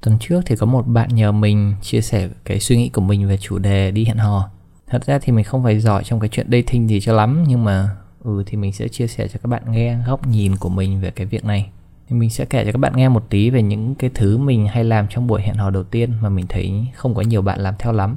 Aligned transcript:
Tuần 0.00 0.18
trước 0.20 0.40
thì 0.46 0.56
có 0.56 0.66
một 0.66 0.82
bạn 0.86 1.08
nhờ 1.14 1.32
mình 1.32 1.74
chia 1.82 2.00
sẻ 2.00 2.28
cái 2.44 2.60
suy 2.60 2.76
nghĩ 2.76 2.88
của 2.88 3.00
mình 3.00 3.28
về 3.28 3.36
chủ 3.36 3.58
đề 3.58 3.90
đi 3.90 4.04
hẹn 4.04 4.16
hò. 4.16 4.50
Thật 4.86 5.06
ra 5.06 5.18
thì 5.22 5.32
mình 5.32 5.44
không 5.44 5.62
phải 5.64 5.80
giỏi 5.80 6.04
trong 6.04 6.20
cái 6.20 6.28
chuyện 6.28 6.50
dating 6.52 6.88
gì 6.88 7.00
cho 7.00 7.12
lắm, 7.12 7.44
nhưng 7.48 7.64
mà 7.64 7.90
ừ 8.24 8.42
thì 8.46 8.56
mình 8.56 8.72
sẽ 8.72 8.88
chia 8.88 9.06
sẻ 9.06 9.28
cho 9.28 9.38
các 9.42 9.48
bạn 9.48 9.62
nghe 9.72 9.98
góc 10.06 10.26
nhìn 10.26 10.56
của 10.56 10.68
mình 10.68 11.00
về 11.00 11.10
cái 11.10 11.26
việc 11.26 11.44
này. 11.44 11.70
Thì 12.08 12.16
mình 12.16 12.30
sẽ 12.30 12.44
kể 12.44 12.64
cho 12.64 12.72
các 12.72 12.78
bạn 12.78 12.92
nghe 12.96 13.08
một 13.08 13.24
tí 13.30 13.50
về 13.50 13.62
những 13.62 13.94
cái 13.94 14.10
thứ 14.14 14.38
mình 14.38 14.66
hay 14.66 14.84
làm 14.84 15.06
trong 15.10 15.26
buổi 15.26 15.42
hẹn 15.42 15.54
hò 15.54 15.70
đầu 15.70 15.84
tiên 15.84 16.12
mà 16.20 16.28
mình 16.28 16.46
thấy 16.48 16.86
không 16.94 17.14
có 17.14 17.22
nhiều 17.22 17.42
bạn 17.42 17.60
làm 17.60 17.74
theo 17.78 17.92
lắm. 17.92 18.16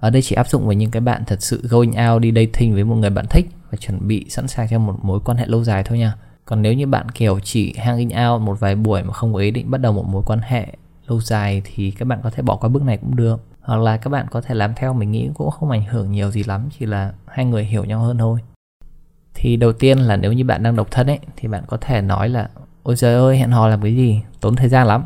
Ở 0.00 0.10
đây 0.10 0.22
chỉ 0.22 0.34
áp 0.36 0.48
dụng 0.48 0.66
với 0.66 0.76
những 0.76 0.90
cái 0.90 1.00
bạn 1.00 1.22
thật 1.26 1.42
sự 1.42 1.62
going 1.68 2.08
out 2.10 2.22
đi 2.22 2.32
dating 2.32 2.74
với 2.74 2.84
một 2.84 2.94
người 2.94 3.10
bạn 3.10 3.26
thích 3.30 3.46
và 3.70 3.76
chuẩn 3.76 4.08
bị 4.08 4.26
sẵn 4.28 4.48
sàng 4.48 4.68
cho 4.70 4.78
một 4.78 4.98
mối 5.02 5.20
quan 5.24 5.38
hệ 5.38 5.46
lâu 5.46 5.64
dài 5.64 5.82
thôi 5.84 5.98
nha. 5.98 6.14
Còn 6.44 6.62
nếu 6.62 6.72
như 6.72 6.86
bạn, 6.86 7.08
kiểu, 7.08 7.40
chỉ 7.42 7.74
hanging 7.78 8.10
out 8.28 8.42
một 8.42 8.60
vài 8.60 8.74
buổi 8.74 9.02
mà 9.02 9.12
không 9.12 9.32
có 9.32 9.38
ý 9.38 9.50
định 9.50 9.70
bắt 9.70 9.78
đầu 9.78 9.92
một 9.92 10.06
mối 10.06 10.22
quan 10.26 10.40
hệ 10.42 10.66
lâu 11.08 11.20
dài 11.20 11.62
thì 11.64 11.90
các 11.90 12.08
bạn 12.08 12.18
có 12.22 12.30
thể 12.30 12.42
bỏ 12.42 12.56
qua 12.56 12.68
bước 12.68 12.82
này 12.82 12.96
cũng 12.96 13.16
được. 13.16 13.40
Hoặc 13.60 13.80
là 13.80 13.96
các 13.96 14.10
bạn 14.10 14.26
có 14.30 14.40
thể 14.40 14.54
làm 14.54 14.74
theo 14.76 14.92
mình 14.92 15.10
nghĩ 15.10 15.28
cũng 15.34 15.50
không 15.50 15.70
ảnh 15.70 15.84
hưởng 15.84 16.12
nhiều 16.12 16.30
gì 16.30 16.44
lắm, 16.44 16.68
chỉ 16.78 16.86
là 16.86 17.12
hai 17.26 17.44
người 17.44 17.64
hiểu 17.64 17.84
nhau 17.84 18.00
hơn 18.00 18.18
thôi. 18.18 18.40
Thì 19.34 19.56
đầu 19.56 19.72
tiên 19.72 19.98
là 19.98 20.16
nếu 20.16 20.32
như 20.32 20.44
bạn 20.44 20.62
đang 20.62 20.76
độc 20.76 20.90
thân 20.90 21.06
ấy, 21.06 21.18
thì 21.36 21.48
bạn 21.48 21.64
có 21.66 21.76
thể 21.80 22.00
nói 22.00 22.28
là, 22.28 22.48
ôi 22.82 22.96
trời 22.96 23.14
ơi, 23.14 23.38
hẹn 23.38 23.50
hò 23.50 23.68
làm 23.68 23.82
cái 23.82 23.96
gì? 23.96 24.22
Tốn 24.40 24.56
thời 24.56 24.68
gian 24.68 24.86
lắm. 24.86 25.04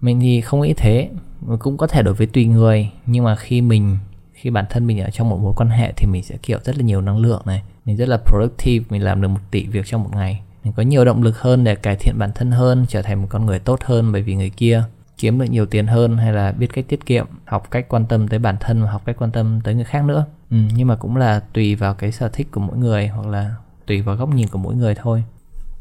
Mình 0.00 0.20
thì 0.20 0.40
không 0.40 0.60
nghĩ 0.60 0.74
thế. 0.76 1.10
Cũng 1.58 1.76
có 1.76 1.86
thể 1.86 2.02
đối 2.02 2.14
với 2.14 2.26
tùy 2.26 2.46
người, 2.46 2.90
nhưng 3.06 3.24
mà 3.24 3.36
khi 3.36 3.60
mình, 3.60 3.98
khi 4.32 4.50
bản 4.50 4.64
thân 4.70 4.86
mình 4.86 5.00
ở 5.00 5.10
trong 5.10 5.28
một 5.28 5.38
mối 5.42 5.54
quan 5.56 5.70
hệ 5.70 5.92
thì 5.96 6.06
mình 6.06 6.22
sẽ, 6.22 6.36
kiểu, 6.42 6.58
rất 6.64 6.76
là 6.76 6.82
nhiều 6.82 7.00
năng 7.00 7.18
lượng 7.18 7.42
này. 7.44 7.62
Mình 7.84 7.96
rất 7.96 8.08
là 8.08 8.18
productive, 8.26 8.84
mình 8.90 9.02
làm 9.02 9.22
được 9.22 9.28
một 9.28 9.40
tỷ 9.50 9.66
việc 9.66 9.86
trong 9.86 10.04
một 10.04 10.10
ngày. 10.14 10.40
Mình 10.64 10.72
có 10.76 10.82
nhiều 10.82 11.04
động 11.04 11.22
lực 11.22 11.40
hơn 11.40 11.64
để 11.64 11.74
cải 11.74 11.96
thiện 11.96 12.18
bản 12.18 12.30
thân 12.34 12.50
hơn, 12.50 12.86
trở 12.88 13.02
thành 13.02 13.22
một 13.22 13.28
con 13.30 13.46
người 13.46 13.58
tốt 13.58 13.80
hơn 13.84 14.12
bởi 14.12 14.22
vì 14.22 14.34
người 14.34 14.50
kia 14.50 14.82
kiếm 15.18 15.38
được 15.38 15.44
nhiều 15.44 15.66
tiền 15.66 15.86
hơn 15.86 16.16
hay 16.16 16.32
là 16.32 16.52
biết 16.52 16.72
cách 16.72 16.84
tiết 16.88 17.06
kiệm 17.06 17.26
học 17.44 17.70
cách 17.70 17.88
quan 17.88 18.06
tâm 18.06 18.28
tới 18.28 18.38
bản 18.38 18.56
thân 18.60 18.82
và 18.82 18.90
học 18.90 19.02
cách 19.04 19.16
quan 19.18 19.30
tâm 19.30 19.60
tới 19.64 19.74
người 19.74 19.84
khác 19.84 20.04
nữa. 20.04 20.24
Ừ, 20.50 20.56
nhưng 20.74 20.88
mà 20.88 20.96
cũng 20.96 21.16
là 21.16 21.40
tùy 21.52 21.74
vào 21.74 21.94
cái 21.94 22.12
sở 22.12 22.28
thích 22.28 22.48
của 22.50 22.60
mỗi 22.60 22.76
người 22.76 23.08
hoặc 23.08 23.26
là 23.26 23.54
tùy 23.86 24.00
vào 24.02 24.16
góc 24.16 24.28
nhìn 24.34 24.48
của 24.48 24.58
mỗi 24.58 24.74
người 24.74 24.94
thôi. 24.94 25.24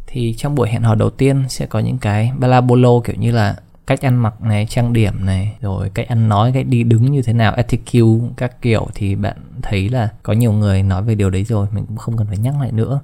Thì 0.08 0.34
trong 0.38 0.56
buổi 0.56 0.70
hẹn 0.70 0.82
hò 0.82 0.96
đầu 0.96 1.10
tiên 1.10 1.44
sẽ 1.50 1.66
có 1.66 1.80
những 1.80 1.98
cái 1.98 2.32
balabolo 2.40 3.00
kiểu 3.00 3.16
như 3.16 3.32
là 3.32 3.56
cách 3.88 4.02
ăn 4.02 4.16
mặc 4.16 4.42
này 4.42 4.66
trang 4.70 4.94
điểm 4.94 5.26
này 5.26 5.58
rồi 5.62 5.90
cách 5.90 6.08
ăn 6.08 6.30
nói 6.30 6.52
cách 6.54 6.66
đi 6.68 6.84
đứng 6.84 7.12
như 7.12 7.22
thế 7.22 7.34
nào 7.34 7.54
etiquette 7.56 8.28
các 8.38 8.62
kiểu 8.62 8.88
thì 8.94 9.16
bạn 9.16 9.38
thấy 9.62 9.90
là 9.90 10.10
có 10.24 10.34
nhiều 10.34 10.52
người 10.52 10.84
nói 10.84 11.04
về 11.04 11.16
điều 11.16 11.30
đấy 11.30 11.44
rồi 11.44 11.68
mình 11.72 11.86
cũng 11.86 11.98
không 11.98 12.18
cần 12.18 12.28
phải 12.28 12.38
nhắc 12.38 12.54
lại 12.62 12.72
nữa. 12.72 13.00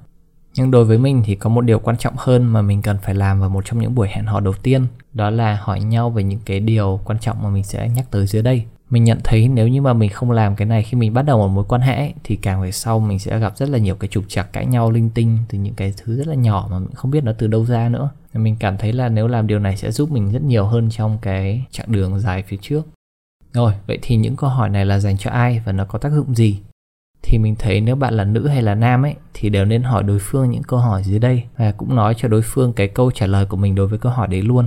Nhưng 0.54 0.70
đối 0.70 0.84
với 0.84 0.98
mình 0.98 1.22
thì 1.24 1.34
có 1.34 1.50
một 1.50 1.60
điều 1.60 1.78
quan 1.78 1.96
trọng 1.96 2.14
hơn 2.16 2.44
mà 2.44 2.62
mình 2.62 2.82
cần 2.82 2.98
phải 3.02 3.14
làm 3.14 3.40
vào 3.40 3.48
một 3.48 3.64
trong 3.64 3.80
những 3.80 3.94
buổi 3.94 4.08
hẹn 4.08 4.24
hò 4.24 4.40
đầu 4.40 4.54
tiên 4.62 4.86
đó 5.14 5.30
là 5.30 5.58
hỏi 5.62 5.80
nhau 5.80 6.10
về 6.10 6.22
những 6.22 6.40
cái 6.44 6.60
điều 6.60 7.00
quan 7.04 7.18
trọng 7.18 7.42
mà 7.42 7.48
mình 7.48 7.64
sẽ 7.64 7.88
nhắc 7.88 8.10
tới 8.10 8.26
dưới 8.26 8.42
đây. 8.42 8.64
Mình 8.90 9.04
nhận 9.04 9.18
thấy 9.24 9.48
nếu 9.48 9.68
như 9.68 9.82
mà 9.82 9.92
mình 9.92 10.10
không 10.10 10.30
làm 10.30 10.56
cái 10.56 10.66
này 10.66 10.82
khi 10.82 10.96
mình 10.98 11.14
bắt 11.14 11.22
đầu 11.22 11.38
một 11.38 11.48
mối 11.48 11.64
quan 11.68 11.80
hệ 11.80 12.12
thì 12.24 12.36
càng 12.36 12.62
về 12.62 12.72
sau 12.72 13.00
mình 13.00 13.18
sẽ 13.18 13.38
gặp 13.38 13.56
rất 13.56 13.68
là 13.68 13.78
nhiều 13.78 13.96
cái 13.96 14.08
trục 14.08 14.24
trặc 14.28 14.52
cãi 14.52 14.66
nhau 14.66 14.90
linh 14.90 15.10
tinh 15.10 15.38
từ 15.48 15.58
những 15.58 15.74
cái 15.74 15.94
thứ 15.96 16.16
rất 16.16 16.26
là 16.26 16.34
nhỏ 16.34 16.68
mà 16.70 16.78
mình 16.78 16.94
không 16.94 17.10
biết 17.10 17.24
nó 17.24 17.32
từ 17.38 17.46
đâu 17.46 17.64
ra 17.64 17.88
nữa. 17.88 18.10
Mình 18.34 18.56
cảm 18.60 18.76
thấy 18.78 18.92
là 18.92 19.08
nếu 19.08 19.28
làm 19.28 19.46
điều 19.46 19.58
này 19.58 19.76
sẽ 19.76 19.90
giúp 19.90 20.10
mình 20.10 20.32
rất 20.32 20.42
nhiều 20.42 20.66
hơn 20.66 20.90
trong 20.90 21.18
cái 21.22 21.64
chặng 21.70 21.92
đường 21.92 22.20
dài 22.20 22.42
phía 22.42 22.56
trước. 22.60 22.86
Rồi, 23.52 23.72
vậy 23.86 23.98
thì 24.02 24.16
những 24.16 24.36
câu 24.36 24.50
hỏi 24.50 24.68
này 24.68 24.86
là 24.86 24.98
dành 24.98 25.18
cho 25.18 25.30
ai 25.30 25.62
và 25.64 25.72
nó 25.72 25.84
có 25.84 25.98
tác 25.98 26.12
dụng 26.12 26.34
gì? 26.34 26.60
Thì 27.22 27.38
mình 27.38 27.56
thấy 27.58 27.80
nếu 27.80 27.96
bạn 27.96 28.14
là 28.14 28.24
nữ 28.24 28.48
hay 28.48 28.62
là 28.62 28.74
nam 28.74 29.02
ấy, 29.02 29.14
thì 29.34 29.48
đều 29.48 29.64
nên 29.64 29.82
hỏi 29.82 30.02
đối 30.02 30.18
phương 30.18 30.50
những 30.50 30.62
câu 30.62 30.78
hỏi 30.78 31.02
dưới 31.04 31.18
đây 31.18 31.42
và 31.56 31.72
cũng 31.72 31.96
nói 31.96 32.14
cho 32.16 32.28
đối 32.28 32.42
phương 32.42 32.72
cái 32.72 32.88
câu 32.88 33.10
trả 33.10 33.26
lời 33.26 33.46
của 33.46 33.56
mình 33.56 33.74
đối 33.74 33.86
với 33.86 33.98
câu 33.98 34.12
hỏi 34.12 34.28
đấy 34.28 34.42
luôn 34.42 34.66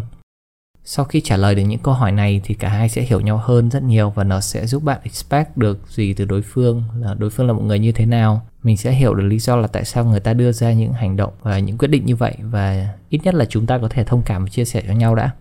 sau 0.88 1.06
khi 1.06 1.22
trả 1.22 1.38
lời 1.38 1.56
được 1.56 1.64
những 1.64 1.80
câu 1.80 1.94
hỏi 1.94 2.12
này 2.12 2.42
thì 2.44 2.54
cả 2.54 2.70
hai 2.70 2.90
sẽ 2.90 3.02
hiểu 3.02 3.22
nhau 3.22 3.38
hơn 3.38 3.70
rất 3.70 3.84
nhiều 3.84 4.10
và 4.10 4.24
nó 4.24 4.42
sẽ 4.42 4.68
giúp 4.68 4.84
bạn 4.84 5.00
expect 5.04 5.58
được 5.58 5.80
gì 5.90 6.14
từ 6.14 6.26
đối 6.26 6.42
phương, 6.42 6.84
là 7.00 7.14
đối 7.14 7.30
phương 7.30 7.48
là 7.48 7.54
một 7.54 7.62
người 7.62 7.80
như 7.80 7.92
thế 7.92 8.06
nào. 8.06 8.42
Mình 8.64 8.78
sẽ 8.78 8.92
hiểu 8.92 9.14
được 9.14 9.24
lý 9.24 9.40
do 9.40 9.56
là 9.56 9.68
tại 9.68 9.86
sao 9.86 10.06
người 10.06 10.20
ta 10.20 10.34
đưa 10.34 10.52
ra 10.52 10.74
những 10.74 10.94
hành 10.94 11.16
động 11.16 11.34
và 11.42 11.60
những 11.60 11.78
quyết 11.78 11.88
định 11.88 12.06
như 12.06 12.16
vậy 12.16 12.36
và 12.42 12.90
ít 13.10 13.20
nhất 13.24 13.34
là 13.34 13.46
chúng 13.46 13.66
ta 13.66 13.78
có 13.78 13.88
thể 13.90 14.04
thông 14.04 14.22
cảm 14.26 14.44
và 14.44 14.50
chia 14.50 14.66
sẻ 14.66 14.84
cho 14.88 14.94
nhau 14.94 15.16
đã. 15.16 15.32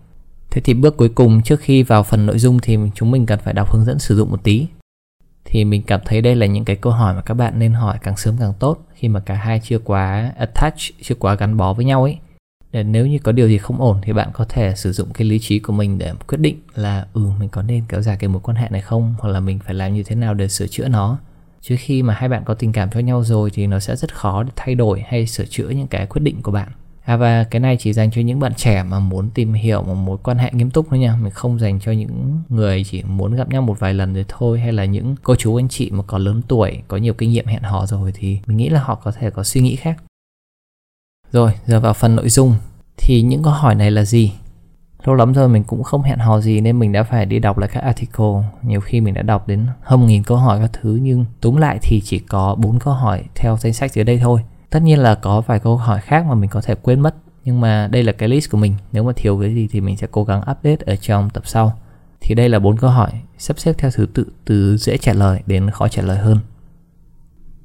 Thế 0.51 0.61
thì 0.61 0.73
bước 0.73 0.97
cuối 0.97 1.09
cùng, 1.09 1.41
trước 1.41 1.59
khi 1.59 1.83
vào 1.83 2.03
phần 2.03 2.25
nội 2.25 2.39
dung 2.39 2.59
thì 2.59 2.77
chúng 2.95 3.11
mình 3.11 3.25
cần 3.25 3.39
phải 3.39 3.53
đọc 3.53 3.71
hướng 3.71 3.85
dẫn 3.85 3.99
sử 3.99 4.15
dụng 4.15 4.31
một 4.31 4.43
tí. 4.43 4.67
Thì 5.45 5.65
mình 5.65 5.83
cảm 5.83 5.99
thấy 6.05 6.21
đây 6.21 6.35
là 6.35 6.45
những 6.45 6.65
cái 6.65 6.75
câu 6.75 6.93
hỏi 6.93 7.13
mà 7.13 7.21
các 7.21 7.33
bạn 7.33 7.59
nên 7.59 7.73
hỏi 7.73 7.97
càng 8.01 8.17
sớm 8.17 8.35
càng 8.39 8.53
tốt 8.59 8.77
khi 8.93 9.07
mà 9.07 9.19
cả 9.19 9.35
hai 9.35 9.61
chưa 9.63 9.79
quá 9.79 10.33
attach 10.37 10.75
chưa 11.01 11.15
quá 11.15 11.35
gắn 11.35 11.57
bó 11.57 11.73
với 11.73 11.85
nhau 11.85 12.03
ấy 12.03 12.17
nếu 12.83 13.07
như 13.07 13.19
có 13.19 13.31
điều 13.31 13.47
gì 13.47 13.57
không 13.57 13.81
ổn 13.81 13.97
thì 14.01 14.13
bạn 14.13 14.29
có 14.33 14.45
thể 14.49 14.73
sử 14.75 14.91
dụng 14.91 15.13
cái 15.13 15.27
lý 15.27 15.39
trí 15.39 15.59
của 15.59 15.73
mình 15.73 15.97
để 15.97 16.13
quyết 16.27 16.37
định 16.37 16.59
là 16.75 17.07
ừ 17.13 17.21
mình 17.39 17.49
có 17.49 17.61
nên 17.61 17.83
kéo 17.89 18.01
dài 18.01 18.17
cái 18.19 18.27
mối 18.27 18.41
quan 18.43 18.57
hệ 18.57 18.69
này 18.69 18.81
không? 18.81 19.15
Hoặc 19.19 19.29
là 19.29 19.39
mình 19.39 19.59
phải 19.65 19.73
làm 19.73 19.93
như 19.93 20.03
thế 20.03 20.15
nào 20.15 20.33
để 20.33 20.47
sửa 20.47 20.67
chữa 20.67 20.87
nó? 20.87 21.17
Chứ 21.61 21.75
khi 21.79 22.03
mà 22.03 22.13
hai 22.13 22.29
bạn 22.29 22.43
có 22.45 22.53
tình 22.53 22.71
cảm 22.71 22.89
cho 22.89 22.99
nhau 22.99 23.23
rồi 23.23 23.49
thì 23.53 23.67
nó 23.67 23.79
sẽ 23.79 23.95
rất 23.95 24.15
khó 24.15 24.43
để 24.43 24.51
thay 24.55 24.75
đổi 24.75 25.03
hay 25.07 25.27
sửa 25.27 25.45
chữa 25.45 25.69
những 25.69 25.87
cái 25.87 26.05
quyết 26.05 26.21
định 26.21 26.41
của 26.41 26.51
bạn. 26.51 26.67
À 27.05 27.17
và 27.17 27.43
cái 27.43 27.59
này 27.59 27.77
chỉ 27.79 27.93
dành 27.93 28.11
cho 28.11 28.21
những 28.21 28.39
bạn 28.39 28.53
trẻ 28.55 28.83
mà 28.83 28.99
muốn 28.99 29.29
tìm 29.29 29.53
hiểu 29.53 29.83
một 29.83 29.95
mối 29.95 30.17
quan 30.23 30.37
hệ 30.37 30.51
nghiêm 30.53 30.71
túc 30.71 30.87
thôi 30.89 30.99
nha. 30.99 31.15
Mình 31.15 31.31
không 31.31 31.59
dành 31.59 31.79
cho 31.79 31.91
những 31.91 32.41
người 32.49 32.83
chỉ 32.83 33.03
muốn 33.03 33.35
gặp 33.35 33.49
nhau 33.49 33.61
một 33.61 33.79
vài 33.79 33.93
lần 33.93 34.13
rồi 34.13 34.25
thôi. 34.27 34.59
Hay 34.59 34.73
là 34.73 34.85
những 34.85 35.15
cô 35.23 35.35
chú 35.35 35.55
anh 35.55 35.69
chị 35.69 35.91
mà 35.91 36.03
có 36.07 36.17
lớn 36.17 36.41
tuổi, 36.47 36.81
có 36.87 36.97
nhiều 36.97 37.13
kinh 37.13 37.29
nghiệm 37.29 37.45
hẹn 37.45 37.61
hò 37.61 37.85
rồi 37.85 38.11
Thì 38.15 38.39
mình 38.47 38.57
nghĩ 38.57 38.69
là 38.69 38.79
họ 38.83 38.95
có 38.95 39.11
thể 39.11 39.29
có 39.29 39.43
suy 39.43 39.61
nghĩ 39.61 39.75
khác. 39.75 39.97
Rồi, 41.35 41.51
giờ 41.65 41.79
vào 41.79 41.93
phần 41.93 42.15
nội 42.15 42.29
dung. 42.29 42.55
Thì 42.97 43.21
những 43.21 43.43
câu 43.43 43.53
hỏi 43.53 43.75
này 43.75 43.91
là 43.91 44.03
gì? 44.03 44.33
Lâu 45.03 45.15
lắm 45.15 45.33
rồi 45.33 45.49
mình 45.49 45.63
cũng 45.63 45.83
không 45.83 46.01
hẹn 46.01 46.19
hò 46.19 46.39
gì 46.39 46.61
nên 46.61 46.79
mình 46.79 46.91
đã 46.91 47.03
phải 47.03 47.25
đi 47.25 47.39
đọc 47.39 47.57
lại 47.57 47.69
các 47.73 47.83
article. 47.83 48.43
Nhiều 48.61 48.81
khi 48.81 49.01
mình 49.01 49.13
đã 49.13 49.21
đọc 49.21 49.47
đến 49.47 49.65
hơn 49.81 50.07
nghìn 50.07 50.23
câu 50.23 50.37
hỏi 50.37 50.59
các 50.61 50.71
thứ 50.73 50.99
Nhưng 51.01 51.25
túm 51.41 51.55
lại 51.55 51.79
thì 51.81 52.01
chỉ 52.01 52.19
có 52.19 52.55
bốn 52.55 52.79
câu 52.79 52.93
hỏi 52.93 53.23
theo 53.35 53.57
danh 53.57 53.73
sách 53.73 53.93
dưới 53.93 54.05
đây 54.05 54.19
thôi. 54.23 54.41
Tất 54.69 54.79
nhiên 54.83 54.99
là 54.99 55.15
có 55.15 55.41
vài 55.41 55.59
câu 55.59 55.77
hỏi 55.77 56.01
khác 56.01 56.25
mà 56.25 56.35
mình 56.35 56.49
có 56.49 56.61
thể 56.61 56.75
quên 56.75 56.99
mất 56.99 57.15
nhưng 57.43 57.61
mà 57.61 57.87
đây 57.91 58.03
là 58.03 58.11
cái 58.11 58.29
list 58.29 58.51
của 58.51 58.57
mình. 58.57 58.75
Nếu 58.91 59.03
mà 59.03 59.11
thiếu 59.15 59.39
cái 59.41 59.55
gì 59.55 59.67
thì 59.71 59.81
mình 59.81 59.97
sẽ 59.97 60.07
cố 60.11 60.23
gắng 60.23 60.41
update 60.41 60.85
ở 60.85 60.95
trong 60.95 61.29
tập 61.29 61.43
sau. 61.45 61.73
Thì 62.21 62.35
đây 62.35 62.49
là 62.49 62.59
bốn 62.59 62.77
câu 62.77 62.89
hỏi 62.89 63.11
sắp 63.37 63.59
xếp 63.59 63.73
theo 63.77 63.91
thứ 63.91 64.05
tự 64.13 64.25
từ 64.45 64.77
dễ 64.77 64.97
trả 64.97 65.13
lời 65.13 65.41
đến 65.45 65.69
khó 65.69 65.87
trả 65.87 66.01
lời 66.01 66.17
hơn. 66.17 66.39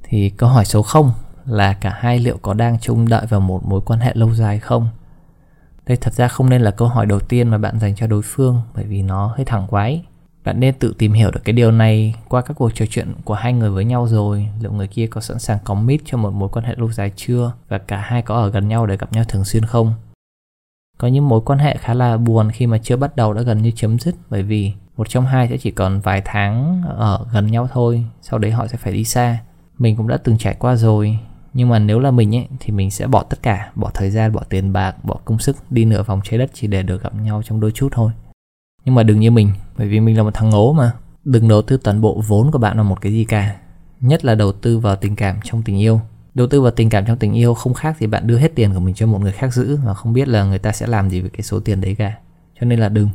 Thì 0.02 0.30
câu 0.30 0.48
hỏi 0.48 0.64
số 0.64 0.82
0 0.82 1.12
là 1.50 1.72
cả 1.72 1.96
hai 1.98 2.18
liệu 2.18 2.38
có 2.42 2.54
đang 2.54 2.78
trông 2.78 3.08
đợi 3.08 3.26
vào 3.26 3.40
một 3.40 3.64
mối 3.64 3.80
quan 3.80 4.00
hệ 4.00 4.12
lâu 4.14 4.34
dài 4.34 4.58
không? 4.58 4.88
Đây 5.86 5.96
thật 5.96 6.14
ra 6.14 6.28
không 6.28 6.50
nên 6.50 6.62
là 6.62 6.70
câu 6.70 6.88
hỏi 6.88 7.06
đầu 7.06 7.20
tiên 7.20 7.48
mà 7.48 7.58
bạn 7.58 7.78
dành 7.78 7.94
cho 7.94 8.06
đối 8.06 8.22
phương, 8.22 8.60
bởi 8.74 8.84
vì 8.84 9.02
nó 9.02 9.26
hơi 9.36 9.44
thẳng 9.44 9.66
quái. 9.70 10.04
Bạn 10.44 10.60
nên 10.60 10.74
tự 10.74 10.94
tìm 10.98 11.12
hiểu 11.12 11.30
được 11.30 11.40
cái 11.44 11.52
điều 11.52 11.72
này 11.72 12.14
qua 12.28 12.42
các 12.42 12.54
cuộc 12.54 12.70
trò 12.74 12.86
chuyện 12.90 13.12
của 13.24 13.34
hai 13.34 13.52
người 13.52 13.70
với 13.70 13.84
nhau 13.84 14.06
rồi. 14.06 14.48
Liệu 14.60 14.72
người 14.72 14.86
kia 14.86 15.06
có 15.06 15.20
sẵn 15.20 15.38
sàng 15.38 15.58
commit 15.64 16.00
cho 16.04 16.18
một 16.18 16.30
mối 16.30 16.48
quan 16.48 16.64
hệ 16.64 16.74
lâu 16.76 16.92
dài 16.92 17.12
chưa? 17.16 17.52
Và 17.68 17.78
cả 17.78 17.96
hai 17.96 18.22
có 18.22 18.34
ở 18.34 18.50
gần 18.50 18.68
nhau 18.68 18.86
để 18.86 18.96
gặp 18.96 19.12
nhau 19.12 19.24
thường 19.28 19.44
xuyên 19.44 19.64
không? 19.64 19.94
Có 20.98 21.08
những 21.08 21.28
mối 21.28 21.40
quan 21.40 21.58
hệ 21.58 21.76
khá 21.76 21.94
là 21.94 22.16
buồn 22.16 22.50
khi 22.50 22.66
mà 22.66 22.78
chưa 22.78 22.96
bắt 22.96 23.16
đầu 23.16 23.32
đã 23.32 23.42
gần 23.42 23.62
như 23.62 23.70
chấm 23.76 23.98
dứt, 23.98 24.14
Bởi 24.30 24.42
vì 24.42 24.72
một 24.96 25.08
trong 25.08 25.26
hai 25.26 25.48
sẽ 25.48 25.56
chỉ 25.56 25.70
còn 25.70 26.00
vài 26.00 26.22
tháng 26.24 26.82
ở 26.96 27.26
gần 27.32 27.46
nhau 27.46 27.68
thôi, 27.72 28.04
Sau 28.22 28.38
đấy 28.38 28.50
họ 28.50 28.66
sẽ 28.66 28.76
phải 28.76 28.92
đi 28.92 29.04
xa. 29.04 29.38
Mình 29.78 29.96
cũng 29.96 30.08
đã 30.08 30.16
từng 30.16 30.38
trải 30.38 30.54
qua 30.54 30.76
rồi 30.76 31.18
nhưng 31.54 31.68
mà 31.68 31.78
nếu 31.78 31.98
là 31.98 32.10
mình 32.10 32.36
ấy, 32.36 32.48
thì 32.60 32.72
mình 32.72 32.90
sẽ 32.90 33.06
bỏ 33.06 33.22
tất 33.22 33.42
cả, 33.42 33.70
bỏ 33.74 33.90
thời 33.94 34.10
gian, 34.10 34.32
bỏ 34.32 34.42
tiền 34.48 34.72
bạc, 34.72 35.04
bỏ 35.04 35.16
công 35.24 35.38
sức 35.38 35.56
đi 35.70 35.84
nửa 35.84 36.02
vòng 36.02 36.20
trái 36.24 36.38
đất 36.38 36.50
chỉ 36.54 36.66
để 36.66 36.82
được 36.82 37.02
gặp 37.02 37.14
nhau 37.14 37.42
trong 37.44 37.60
đôi 37.60 37.72
chút 37.72 37.88
thôi. 37.92 38.12
Nhưng 38.84 38.94
mà 38.94 39.02
đừng 39.02 39.20
như 39.20 39.30
mình, 39.30 39.52
bởi 39.78 39.88
vì 39.88 40.00
mình 40.00 40.16
là 40.16 40.22
một 40.22 40.34
thằng 40.34 40.50
ngố 40.50 40.72
mà. 40.72 40.92
Đừng 41.24 41.48
đầu 41.48 41.62
tư 41.62 41.76
toàn 41.76 42.00
bộ 42.00 42.22
vốn 42.28 42.50
của 42.50 42.58
bạn 42.58 42.76
vào 42.76 42.84
một 42.84 43.00
cái 43.00 43.12
gì 43.12 43.24
cả. 43.24 43.56
Nhất 44.00 44.24
là 44.24 44.34
đầu 44.34 44.52
tư 44.52 44.78
vào 44.78 44.96
tình 44.96 45.16
cảm 45.16 45.36
trong 45.44 45.62
tình 45.62 45.78
yêu. 45.80 46.00
Đầu 46.34 46.46
tư 46.46 46.60
vào 46.60 46.70
tình 46.70 46.90
cảm 46.90 47.06
trong 47.06 47.16
tình 47.16 47.32
yêu 47.32 47.54
không 47.54 47.74
khác 47.74 47.96
thì 47.98 48.06
bạn 48.06 48.26
đưa 48.26 48.38
hết 48.38 48.54
tiền 48.54 48.74
của 48.74 48.80
mình 48.80 48.94
cho 48.94 49.06
một 49.06 49.20
người 49.20 49.32
khác 49.32 49.54
giữ 49.54 49.76
và 49.84 49.94
không 49.94 50.12
biết 50.12 50.28
là 50.28 50.44
người 50.44 50.58
ta 50.58 50.72
sẽ 50.72 50.86
làm 50.86 51.10
gì 51.10 51.20
với 51.20 51.30
cái 51.30 51.42
số 51.42 51.60
tiền 51.60 51.80
đấy 51.80 51.94
cả. 51.94 52.12
Cho 52.60 52.66
nên 52.66 52.80
là 52.80 52.88
đừng. 52.88 53.08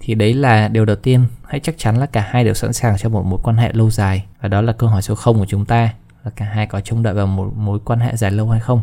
Thì 0.00 0.14
đấy 0.14 0.34
là 0.34 0.68
điều 0.68 0.84
đầu 0.84 0.96
tiên. 0.96 1.24
Hãy 1.44 1.60
chắc 1.60 1.74
chắn 1.78 1.96
là 1.96 2.06
cả 2.06 2.28
hai 2.30 2.44
đều 2.44 2.54
sẵn 2.54 2.72
sàng 2.72 2.98
cho 2.98 3.08
một 3.08 3.26
mối 3.26 3.40
quan 3.42 3.56
hệ 3.56 3.72
lâu 3.72 3.90
dài. 3.90 4.24
Và 4.40 4.48
đó 4.48 4.60
là 4.60 4.72
câu 4.72 4.88
hỏi 4.88 5.02
số 5.02 5.14
0 5.14 5.38
của 5.38 5.46
chúng 5.46 5.64
ta 5.64 5.94
là 6.24 6.30
cả 6.36 6.44
hai 6.44 6.66
có 6.66 6.80
trông 6.80 7.02
đợi 7.02 7.14
vào 7.14 7.26
một 7.26 7.52
mối 7.56 7.78
quan 7.84 8.00
hệ 8.00 8.16
dài 8.16 8.30
lâu 8.30 8.50
hay 8.50 8.60
không? 8.60 8.80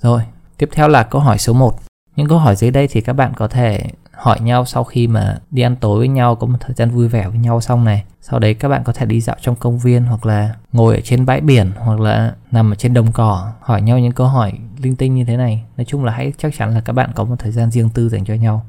Rồi, 0.00 0.22
tiếp 0.58 0.68
theo 0.72 0.88
là 0.88 1.02
câu 1.02 1.20
hỏi 1.20 1.38
số 1.38 1.52
1 1.52 1.78
những 2.16 2.28
câu 2.28 2.38
hỏi 2.38 2.56
dưới 2.56 2.70
đây 2.70 2.88
thì 2.88 3.00
các 3.00 3.12
bạn 3.12 3.32
có 3.36 3.48
thể 3.48 3.90
hỏi 4.12 4.40
nhau 4.40 4.64
sau 4.64 4.84
khi 4.84 5.06
mà 5.06 5.38
đi 5.50 5.62
ăn 5.62 5.76
tối 5.76 5.98
với 5.98 6.08
nhau, 6.08 6.36
có 6.36 6.46
một 6.46 6.56
thời 6.60 6.74
gian 6.74 6.90
vui 6.90 7.08
vẻ 7.08 7.28
với 7.28 7.38
nhau 7.38 7.60
xong 7.60 7.84
này. 7.84 8.04
Sau 8.20 8.38
đấy 8.38 8.54
các 8.54 8.68
bạn 8.68 8.84
có 8.84 8.92
thể 8.92 9.06
đi 9.06 9.20
dạo 9.20 9.36
trong 9.40 9.56
công 9.56 9.78
viên 9.78 10.04
hoặc 10.04 10.26
là 10.26 10.54
ngồi 10.72 10.94
ở 10.94 11.00
trên 11.04 11.26
bãi 11.26 11.40
biển 11.40 11.72
hoặc 11.78 12.00
là 12.00 12.34
nằm 12.50 12.72
ở 12.72 12.74
trên 12.74 12.94
đồng 12.94 13.12
cỏ, 13.12 13.52
hỏi 13.60 13.82
nhau 13.82 13.98
những 13.98 14.12
câu 14.12 14.26
hỏi 14.26 14.52
linh 14.82 14.96
tinh 14.96 15.14
như 15.14 15.24
thế 15.24 15.36
này. 15.36 15.64
Nói 15.76 15.84
chung 15.84 16.04
là 16.04 16.12
hãy 16.12 16.32
chắc 16.38 16.54
chắn 16.58 16.74
là 16.74 16.80
các 16.80 16.92
bạn 16.92 17.10
có 17.14 17.24
một 17.24 17.36
thời 17.38 17.52
gian 17.52 17.70
riêng 17.70 17.90
tư 17.94 18.08
dành 18.08 18.24
cho 18.24 18.34
nhau. 18.34 18.66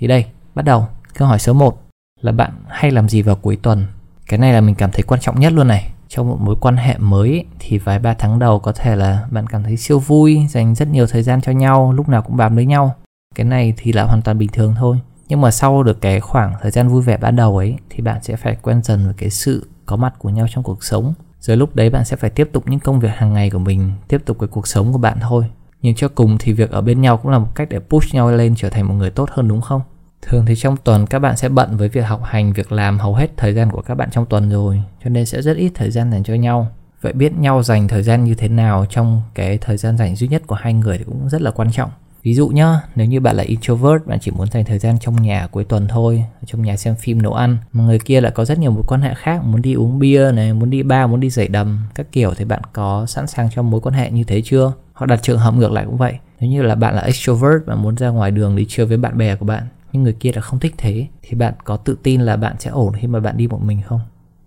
Thì 0.00 0.06
đây, 0.06 0.24
bắt 0.54 0.64
đầu. 0.64 0.86
Câu 1.14 1.28
hỏi 1.28 1.38
số 1.38 1.52
1 1.52 1.82
là 2.20 2.32
bạn 2.32 2.52
hay 2.68 2.90
làm 2.90 3.08
gì 3.08 3.22
vào 3.22 3.36
cuối 3.36 3.58
tuần? 3.62 3.86
Cái 4.26 4.38
này 4.38 4.52
là 4.52 4.60
mình 4.60 4.74
cảm 4.74 4.90
thấy 4.90 5.02
quan 5.02 5.20
trọng 5.20 5.40
nhất 5.40 5.52
luôn 5.52 5.68
này 5.68 5.90
trong 6.10 6.28
một 6.28 6.40
mối 6.40 6.56
quan 6.60 6.76
hệ 6.76 6.98
mới, 6.98 7.44
thì 7.58 7.78
vài 7.78 7.98
ba 7.98 8.14
tháng 8.14 8.38
đầu 8.38 8.58
có 8.58 8.72
thể 8.72 8.96
là 8.96 9.26
bạn 9.30 9.46
cảm 9.46 9.62
thấy 9.62 9.76
siêu 9.76 9.98
vui, 9.98 10.46
dành 10.48 10.74
rất 10.74 10.88
nhiều 10.88 11.06
thời 11.06 11.22
gian 11.22 11.40
cho 11.40 11.52
nhau, 11.52 11.92
lúc 11.92 12.08
nào 12.08 12.22
cũng 12.22 12.36
bám 12.36 12.56
lấy 12.56 12.66
nhau. 12.66 12.94
Cái 13.34 13.44
này 13.44 13.74
thì 13.76 13.92
là 13.92 14.04
hoàn 14.04 14.22
toàn 14.22 14.38
bình 14.38 14.48
thường 14.52 14.74
thôi. 14.78 15.00
Nhưng 15.28 15.40
mà 15.40 15.50
sau 15.50 15.82
được 15.82 16.00
cái 16.00 16.20
khoảng 16.20 16.54
thời 16.62 16.70
gian 16.70 16.88
vui 16.88 17.02
vẻ 17.02 17.16
ban 17.16 17.36
đầu 17.36 17.56
ấy, 17.56 17.76
thì 17.90 18.02
bạn 18.02 18.22
sẽ 18.22 18.36
phải 18.36 18.56
quen 18.62 18.82
dần 18.82 19.04
với 19.04 19.14
cái 19.14 19.30
sự 19.30 19.68
có 19.86 19.96
mặt 19.96 20.14
của 20.18 20.28
nhau 20.28 20.46
trong 20.50 20.64
cuộc 20.64 20.84
sống. 20.84 21.14
Rồi 21.40 21.56
lúc 21.56 21.76
đấy 21.76 21.90
bạn 21.90 22.04
sẽ 22.04 22.16
phải 22.16 22.30
tiếp 22.30 22.48
tục 22.52 22.64
những 22.66 22.80
công 22.80 23.00
việc 23.00 23.10
hàng 23.14 23.32
ngày 23.32 23.50
của 23.50 23.58
mình, 23.58 23.92
tiếp 24.08 24.22
tục 24.24 24.36
cái 24.40 24.48
cuộc 24.48 24.66
sống 24.66 24.92
của 24.92 24.98
bạn 24.98 25.18
thôi. 25.20 25.44
Nhưng 25.82 25.94
cho 25.94 26.08
cùng 26.08 26.36
thì 26.38 26.52
việc 26.52 26.70
ở 26.70 26.80
bên 26.80 27.00
nhau 27.00 27.16
cũng 27.16 27.32
là 27.32 27.38
một 27.38 27.54
cách 27.54 27.68
để 27.70 27.78
push 27.78 28.14
nhau 28.14 28.30
lên 28.30 28.54
trở 28.56 28.68
thành 28.70 28.88
một 28.88 28.94
người 28.94 29.10
tốt 29.10 29.30
hơn, 29.32 29.48
đúng 29.48 29.60
không? 29.60 29.80
Thường 30.22 30.46
thì 30.46 30.56
trong 30.56 30.76
tuần 30.76 31.06
các 31.06 31.18
bạn 31.18 31.36
sẽ 31.36 31.48
bận 31.48 31.76
với 31.76 31.88
việc 31.88 32.06
học 32.06 32.22
hành, 32.24 32.52
việc 32.52 32.72
làm, 32.72 32.98
hầu 32.98 33.14
hết 33.14 33.36
thời 33.36 33.54
gian 33.54 33.70
của 33.70 33.82
các 33.82 33.94
bạn 33.94 34.10
trong 34.10 34.26
tuần 34.26 34.50
rồi, 34.50 34.82
cho 35.04 35.10
nên 35.10 35.26
sẽ 35.26 35.42
rất 35.42 35.56
ít 35.56 35.72
thời 35.74 35.90
gian 35.90 36.12
dành 36.12 36.22
cho 36.22 36.34
nhau. 36.34 36.68
Vậy 37.00 37.12
biết 37.12 37.38
nhau 37.38 37.62
dành 37.62 37.88
thời 37.88 38.02
gian 38.02 38.24
như 38.24 38.34
thế 38.34 38.48
nào 38.48 38.86
trong 38.90 39.22
cái 39.34 39.58
thời 39.58 39.76
gian 39.76 39.96
dành 39.96 40.16
duy 40.16 40.28
nhất 40.28 40.42
của 40.46 40.54
hai 40.54 40.74
người 40.74 40.98
thì 40.98 41.04
cũng 41.04 41.28
rất 41.28 41.42
là 41.42 41.50
quan 41.50 41.72
trọng. 41.72 41.90
Ví 42.22 42.34
dụ 42.34 42.48
nhá, 42.48 42.80
nếu 42.94 43.06
như 43.06 43.20
bạn 43.20 43.36
là 43.36 43.42
introvert, 43.42 44.06
bạn 44.06 44.18
chỉ 44.20 44.30
muốn 44.30 44.50
dành 44.50 44.64
thời 44.64 44.78
gian 44.78 44.98
trong 44.98 45.22
nhà 45.22 45.46
cuối 45.46 45.64
tuần 45.64 45.88
thôi, 45.88 46.24
trong 46.46 46.62
nhà 46.62 46.76
xem 46.76 46.94
phim, 46.94 47.22
nấu 47.22 47.34
ăn. 47.34 47.56
Mà 47.72 47.84
người 47.84 47.98
kia 47.98 48.20
lại 48.20 48.32
có 48.32 48.44
rất 48.44 48.58
nhiều 48.58 48.70
mối 48.70 48.82
quan 48.86 49.00
hệ 49.00 49.14
khác, 49.14 49.44
muốn 49.44 49.62
đi 49.62 49.74
uống 49.74 49.98
bia 49.98 50.32
này, 50.32 50.52
muốn 50.52 50.70
đi 50.70 50.82
bar, 50.82 51.10
muốn 51.10 51.20
đi 51.20 51.30
giày 51.30 51.48
đầm, 51.48 51.84
các 51.94 52.06
kiểu 52.12 52.34
thì 52.36 52.44
bạn 52.44 52.60
có 52.72 53.06
sẵn 53.06 53.26
sàng 53.26 53.48
cho 53.54 53.62
mối 53.62 53.80
quan 53.80 53.94
hệ 53.94 54.10
như 54.10 54.24
thế 54.24 54.42
chưa? 54.44 54.72
Hoặc 54.92 55.06
đặt 55.06 55.22
trường 55.22 55.38
hợp 55.38 55.54
ngược 55.54 55.72
lại 55.72 55.84
cũng 55.84 55.96
vậy. 55.96 56.14
Nếu 56.40 56.50
như 56.50 56.62
là 56.62 56.74
bạn 56.74 56.94
là 56.94 57.02
extrovert, 57.02 57.66
bạn 57.66 57.82
muốn 57.82 57.96
ra 57.96 58.08
ngoài 58.08 58.30
đường 58.30 58.56
đi 58.56 58.66
chơi 58.68 58.86
với 58.86 58.96
bạn 58.96 59.18
bè 59.18 59.36
của 59.36 59.46
bạn 59.46 59.62
nhưng 59.92 60.02
người 60.02 60.12
kia 60.12 60.32
là 60.34 60.40
không 60.40 60.58
thích 60.58 60.74
thế, 60.78 61.06
thì 61.22 61.34
bạn 61.34 61.54
có 61.64 61.76
tự 61.76 61.98
tin 62.02 62.20
là 62.20 62.36
bạn 62.36 62.56
sẽ 62.58 62.70
ổn 62.70 62.92
khi 63.00 63.06
mà 63.06 63.20
bạn 63.20 63.36
đi 63.36 63.46
một 63.46 63.62
mình 63.62 63.82
không? 63.86 64.00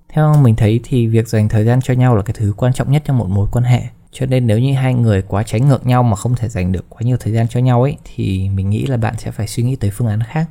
Theo 0.09 0.33
mình 0.41 0.55
thấy 0.55 0.79
thì 0.83 1.07
việc 1.07 1.27
dành 1.27 1.49
thời 1.49 1.65
gian 1.65 1.81
cho 1.81 1.93
nhau 1.93 2.15
là 2.15 2.21
cái 2.23 2.35
thứ 2.39 2.53
quan 2.57 2.73
trọng 2.73 2.91
nhất 2.91 3.03
trong 3.05 3.17
một 3.17 3.29
mối 3.29 3.47
quan 3.51 3.65
hệ. 3.65 3.83
Cho 4.11 4.25
nên 4.25 4.47
nếu 4.47 4.59
như 4.59 4.73
hai 4.73 4.93
người 4.93 5.21
quá 5.21 5.43
trái 5.43 5.61
ngược 5.61 5.85
nhau 5.85 6.03
mà 6.03 6.15
không 6.15 6.35
thể 6.35 6.49
dành 6.49 6.71
được 6.71 6.85
quá 6.89 7.01
nhiều 7.01 7.17
thời 7.19 7.33
gian 7.33 7.47
cho 7.47 7.59
nhau 7.59 7.81
ấy, 7.81 7.97
thì 8.03 8.49
mình 8.49 8.69
nghĩ 8.69 8.85
là 8.85 8.97
bạn 8.97 9.15
sẽ 9.17 9.31
phải 9.31 9.47
suy 9.47 9.63
nghĩ 9.63 9.75
tới 9.75 9.91
phương 9.91 10.07
án 10.07 10.23
khác. 10.23 10.49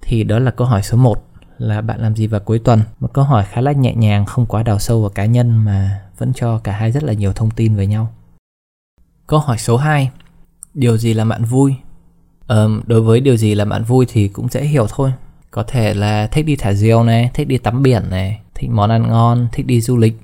Thì 0.00 0.24
đó 0.24 0.38
là 0.38 0.50
câu 0.50 0.66
hỏi 0.66 0.82
số 0.82 0.96
1 0.96 1.26
là 1.58 1.80
bạn 1.80 2.00
làm 2.00 2.16
gì 2.16 2.26
vào 2.26 2.40
cuối 2.40 2.58
tuần? 2.58 2.80
Một 3.00 3.12
câu 3.12 3.24
hỏi 3.24 3.44
khá 3.44 3.60
là 3.60 3.72
nhẹ 3.72 3.94
nhàng, 3.94 4.26
không 4.26 4.46
quá 4.46 4.62
đào 4.62 4.78
sâu 4.78 5.00
vào 5.00 5.10
cá 5.10 5.24
nhân 5.24 5.64
mà 5.64 6.02
vẫn 6.18 6.32
cho 6.34 6.58
cả 6.58 6.72
hai 6.72 6.92
rất 6.92 7.02
là 7.02 7.12
nhiều 7.12 7.32
thông 7.32 7.50
tin 7.50 7.74
về 7.74 7.86
nhau. 7.86 8.12
Câu 9.26 9.38
hỏi 9.38 9.58
số 9.58 9.76
2 9.76 10.10
điều 10.74 10.98
gì 10.98 11.14
làm 11.14 11.28
bạn 11.28 11.44
vui? 11.44 11.74
Um, 12.48 12.80
đối 12.86 13.00
với 13.00 13.20
điều 13.20 13.36
gì 13.36 13.54
làm 13.54 13.68
bạn 13.68 13.84
vui 13.84 14.06
thì 14.08 14.28
cũng 14.28 14.48
dễ 14.48 14.64
hiểu 14.64 14.86
thôi. 14.88 15.12
Có 15.50 15.62
thể 15.62 15.94
là 15.94 16.26
thích 16.26 16.46
đi 16.46 16.56
thả 16.56 16.72
diều 16.72 17.04
này 17.04 17.30
thích 17.34 17.48
đi 17.48 17.58
tắm 17.58 17.82
biển 17.82 18.02
này 18.10 18.40
thích 18.54 18.70
món 18.70 18.90
ăn 18.90 19.08
ngon 19.08 19.48
thích 19.52 19.66
đi 19.66 19.80
du 19.80 19.96
lịch. 19.96 20.20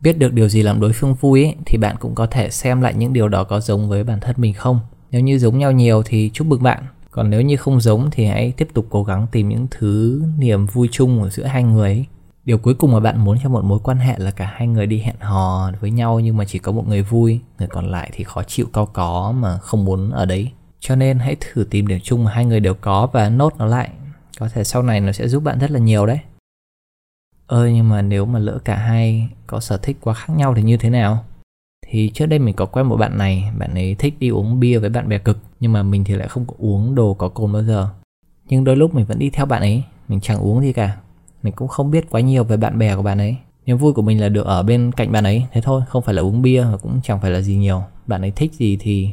Biết 0.00 0.18
được 0.18 0.32
điều 0.32 0.48
gì 0.48 0.62
làm 0.62 0.80
đối 0.80 0.92
phương 0.92 1.14
vui 1.14 1.44
ấy, 1.44 1.54
thì 1.66 1.78
bạn 1.78 1.96
cũng 2.00 2.14
có 2.14 2.26
thể 2.26 2.50
xem 2.50 2.80
lại 2.80 2.94
những 2.94 3.12
điều 3.12 3.28
đó 3.28 3.44
có 3.44 3.60
giống 3.60 3.88
với 3.88 4.04
bản 4.04 4.20
thân 4.20 4.36
mình 4.38 4.54
không. 4.54 4.80
Nếu 5.10 5.20
như 5.20 5.38
giống 5.38 5.58
nhau 5.58 5.72
nhiều 5.72 6.02
thì 6.06 6.30
chúc 6.34 6.46
mừng 6.46 6.62
bạn. 6.62 6.82
Còn 7.10 7.30
nếu 7.30 7.40
như 7.42 7.56
không 7.56 7.80
giống 7.80 8.10
thì 8.10 8.24
hãy 8.24 8.52
tiếp 8.56 8.68
tục 8.74 8.86
cố 8.90 9.04
gắng 9.04 9.26
tìm 9.32 9.48
những 9.48 9.66
thứ 9.70 10.22
niềm 10.38 10.66
vui 10.66 10.88
chung 10.92 11.22
ở 11.22 11.30
giữa 11.30 11.44
hai 11.44 11.62
người 11.62 11.90
ấy. 11.90 12.04
điều 12.44 12.58
cuối 12.58 12.74
cùng 12.74 12.92
mà 12.92 13.00
bạn 13.00 13.24
muốn 13.24 13.38
cho 13.42 13.48
một 13.48 13.64
mối 13.64 13.78
quan 13.82 13.98
hệ 13.98 14.18
là 14.18 14.30
cả 14.30 14.52
hai 14.54 14.68
người 14.68 14.86
đi 14.86 14.98
hẹn 14.98 15.16
hò 15.20 15.70
với 15.80 15.90
nhau 15.90 16.20
nhưng 16.20 16.36
mà 16.36 16.44
chỉ 16.44 16.58
có 16.58 16.72
một 16.72 16.88
người 16.88 17.02
vui 17.02 17.40
người 17.58 17.68
còn 17.68 17.90
lại 17.90 18.10
thì 18.12 18.24
khó 18.24 18.42
chịu 18.42 18.66
cao 18.72 18.86
có 18.86 19.34
mà 19.36 19.58
không 19.58 19.84
muốn 19.84 20.10
ở 20.10 20.26
đấy 20.26 20.50
cho 20.86 20.96
nên 20.96 21.18
hãy 21.18 21.36
thử 21.40 21.66
tìm 21.70 21.86
điểm 21.86 21.98
chung 22.02 22.24
mà 22.24 22.30
hai 22.30 22.44
người 22.44 22.60
đều 22.60 22.74
có 22.74 23.08
và 23.12 23.28
nốt 23.28 23.54
nó 23.58 23.66
lại. 23.66 23.90
Có 24.38 24.48
thể 24.48 24.64
sau 24.64 24.82
này 24.82 25.00
nó 25.00 25.12
sẽ 25.12 25.28
giúp 25.28 25.42
bạn 25.42 25.58
rất 25.58 25.70
là 25.70 25.78
nhiều 25.78 26.06
đấy. 26.06 26.18
Ơ, 27.46 27.68
nhưng 27.68 27.88
mà 27.88 28.02
nếu 28.02 28.26
mà 28.26 28.38
lỡ 28.38 28.58
cả 28.64 28.76
hai 28.76 29.28
có 29.46 29.60
sở 29.60 29.76
thích 29.76 29.96
quá 30.00 30.14
khác 30.14 30.34
nhau 30.36 30.54
thì 30.54 30.62
như 30.62 30.76
thế 30.76 30.90
nào? 30.90 31.24
Thì 31.86 32.10
trước 32.14 32.26
đây 32.26 32.38
mình 32.38 32.54
có 32.54 32.66
quen 32.66 32.86
một 32.86 32.96
bạn 32.96 33.18
này, 33.18 33.50
bạn 33.58 33.74
ấy 33.74 33.94
thích 33.94 34.14
đi 34.18 34.28
uống 34.28 34.60
bia 34.60 34.78
với 34.78 34.90
bạn 34.90 35.08
bè 35.08 35.18
cực, 35.18 35.38
nhưng 35.60 35.72
mà 35.72 35.82
mình 35.82 36.04
thì 36.04 36.14
lại 36.14 36.28
không 36.28 36.46
có 36.46 36.54
uống 36.58 36.94
đồ 36.94 37.14
có 37.14 37.28
cồn 37.28 37.52
bao 37.52 37.62
giờ. 37.62 37.88
Nhưng 38.48 38.64
đôi 38.64 38.76
lúc 38.76 38.94
mình 38.94 39.06
vẫn 39.06 39.18
đi 39.18 39.30
theo 39.30 39.46
bạn 39.46 39.60
ấy, 39.62 39.82
mình 40.08 40.20
chẳng 40.20 40.38
uống 40.38 40.60
gì 40.60 40.72
cả. 40.72 40.96
Mình 41.42 41.52
cũng 41.52 41.68
không 41.68 41.90
biết 41.90 42.10
quá 42.10 42.20
nhiều 42.20 42.44
về 42.44 42.56
bạn 42.56 42.78
bè 42.78 42.96
của 42.96 43.02
bạn 43.02 43.18
ấy. 43.18 43.36
Niềm 43.66 43.78
vui 43.78 43.92
của 43.92 44.02
mình 44.02 44.20
là 44.20 44.28
được 44.28 44.46
ở 44.46 44.62
bên 44.62 44.92
cạnh 44.92 45.12
bạn 45.12 45.24
ấy, 45.24 45.46
thế 45.52 45.60
thôi, 45.60 45.82
không 45.88 46.02
phải 46.02 46.14
là 46.14 46.22
uống 46.22 46.42
bia 46.42 46.64
và 46.64 46.76
cũng 46.76 47.00
chẳng 47.02 47.20
phải 47.20 47.30
là 47.30 47.40
gì 47.40 47.56
nhiều. 47.56 47.82
Bạn 48.06 48.20
ấy 48.20 48.30
thích 48.30 48.52
gì 48.52 48.76
thì 48.80 49.10